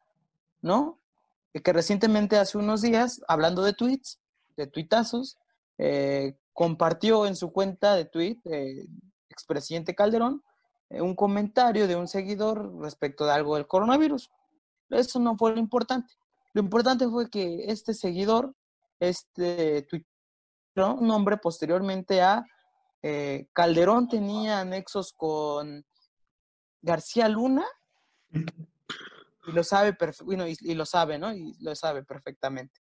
[0.60, 0.98] ¿no?
[1.52, 4.20] Que recientemente, hace unos días, hablando de tweets,
[4.56, 5.38] de tuitazos,
[5.78, 8.86] eh, compartió en su cuenta de tweet, eh,
[9.28, 10.42] expresidente Calderón,
[10.90, 14.30] eh, un comentario de un seguidor respecto de algo del coronavirus.
[14.90, 16.14] Eso no fue lo importante.
[16.56, 18.54] Lo importante fue que este seguidor,
[18.98, 20.06] este tweet,
[20.74, 22.42] nombre posteriormente a
[23.02, 25.84] eh, Calderón tenía anexos con
[26.80, 27.66] García Luna
[28.32, 29.94] y lo sabe,
[30.24, 31.30] bueno, y, lo sabe, ¿no?
[31.30, 32.80] Y lo sabe perfectamente.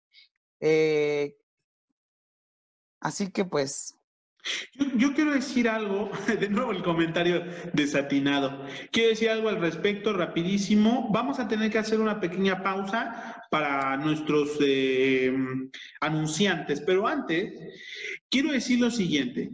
[0.60, 1.36] Eh,
[3.04, 3.98] Así que pues...
[4.96, 7.44] Yo, quiero decir algo, de nuevo el comentario
[7.74, 8.66] desatinado.
[8.92, 11.10] Quiero decir algo al respecto rapidísimo.
[11.12, 15.32] Vamos a tener que hacer una pequeña pausa para nuestros eh,
[16.02, 17.54] anunciantes, pero antes
[18.28, 19.52] quiero decir lo siguiente.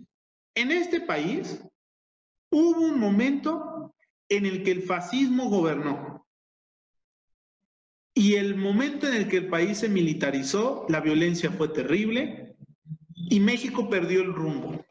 [0.55, 1.61] En este país
[2.49, 3.93] hubo un momento
[4.29, 6.25] en el que el fascismo gobernó.
[8.15, 12.55] Y el momento en el que el país se militarizó, la violencia fue terrible,
[13.13, 14.85] y México perdió el rumbo.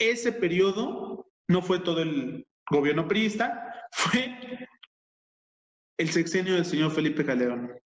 [0.00, 4.68] Ese periodo no fue todo el gobierno priista, fue
[5.98, 7.80] el sexenio del señor Felipe Calderón.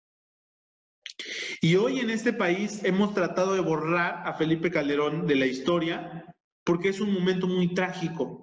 [1.61, 6.25] Y hoy en este país hemos tratado de borrar a Felipe Calderón de la historia
[6.63, 8.41] porque es un momento muy trágico.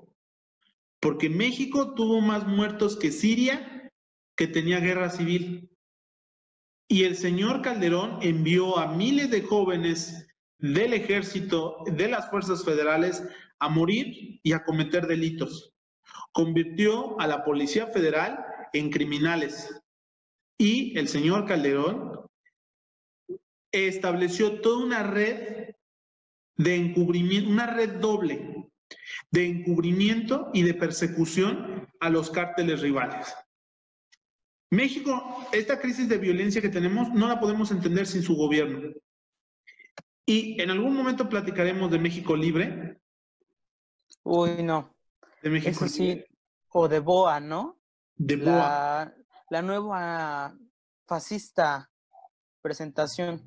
[1.01, 3.91] porque México tuvo más muertos que Siria,
[4.37, 5.69] que tenía guerra civil.
[6.89, 13.25] Y el señor Calderón envió a miles de jóvenes del ejército, de las fuerzas federales,
[13.59, 15.73] a morir y a cometer delitos.
[16.31, 18.39] Convirtió a la Policía Federal
[18.73, 19.83] en criminales.
[20.57, 22.27] Y el señor Calderón
[23.73, 25.75] estableció toda una red
[26.57, 28.71] de encubrimiento, una red doble
[29.31, 33.35] de encubrimiento y de persecución a los cárteles rivales.
[34.71, 38.93] México, esta crisis de violencia que tenemos, no la podemos entender sin su gobierno.
[40.25, 43.01] Y en algún momento platicaremos de México libre.
[44.23, 44.95] Uy, no.
[45.43, 46.25] De México sí,
[46.69, 47.81] o de Boa, ¿no?
[48.15, 48.57] De Boa.
[48.57, 49.15] La,
[49.51, 50.57] la nueva
[51.07, 51.91] fascista
[52.63, 53.43] presentación.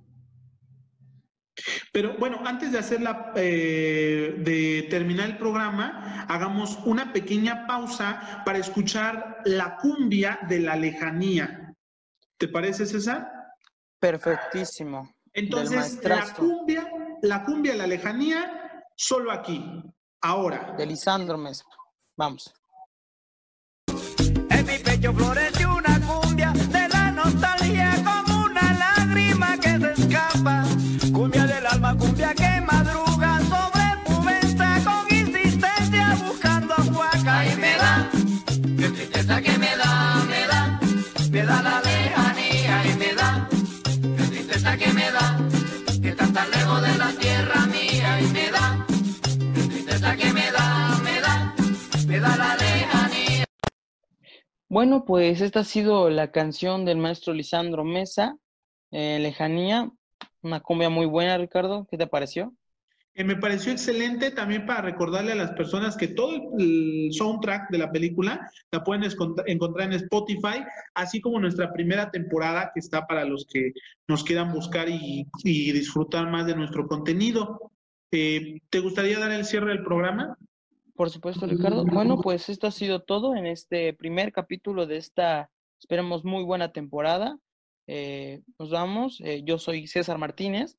[1.92, 8.58] Pero bueno, antes de hacerla, eh, de terminar el programa, hagamos una pequeña pausa para
[8.58, 11.74] escuchar la cumbia de la lejanía.
[12.38, 13.32] ¿Te parece, César?
[14.00, 15.10] Perfectísimo.
[15.34, 16.90] Entonces, la cumbia,
[17.22, 19.84] la cumbia de la lejanía, solo aquí,
[20.22, 20.76] ahora.
[20.78, 21.66] De Lisandro Mesa.
[22.18, 22.54] Vamos.
[24.50, 25.55] En mi pecho florece
[54.76, 58.36] Bueno, pues esta ha sido la canción del maestro Lisandro Mesa,
[58.92, 59.90] eh, Lejanía.
[60.42, 61.88] Una cumbia muy buena, Ricardo.
[61.90, 62.54] ¿Qué te pareció?
[63.14, 67.78] Eh, me pareció excelente también para recordarle a las personas que todo el soundtrack de
[67.78, 69.10] la película la pueden
[69.46, 73.72] encontrar en Spotify, así como nuestra primera temporada que está para los que
[74.10, 75.26] nos quieran buscar y,
[75.72, 77.72] disfrutar más de nuestro contenido.
[78.12, 80.38] Eh, ¿Te gustaría dar el cierre del programa?
[80.96, 81.86] Por supuesto, Ricardo.
[81.86, 86.72] Bueno, pues esto ha sido todo en este primer capítulo de esta, esperemos, muy buena
[86.72, 87.38] temporada.
[87.88, 89.20] Eh, nos vamos.
[89.22, 90.78] Eh, yo soy César Martínez.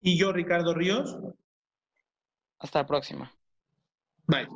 [0.00, 1.16] Y yo, Ricardo Ríos.
[2.58, 3.32] Hasta la próxima.
[4.26, 4.48] Bye.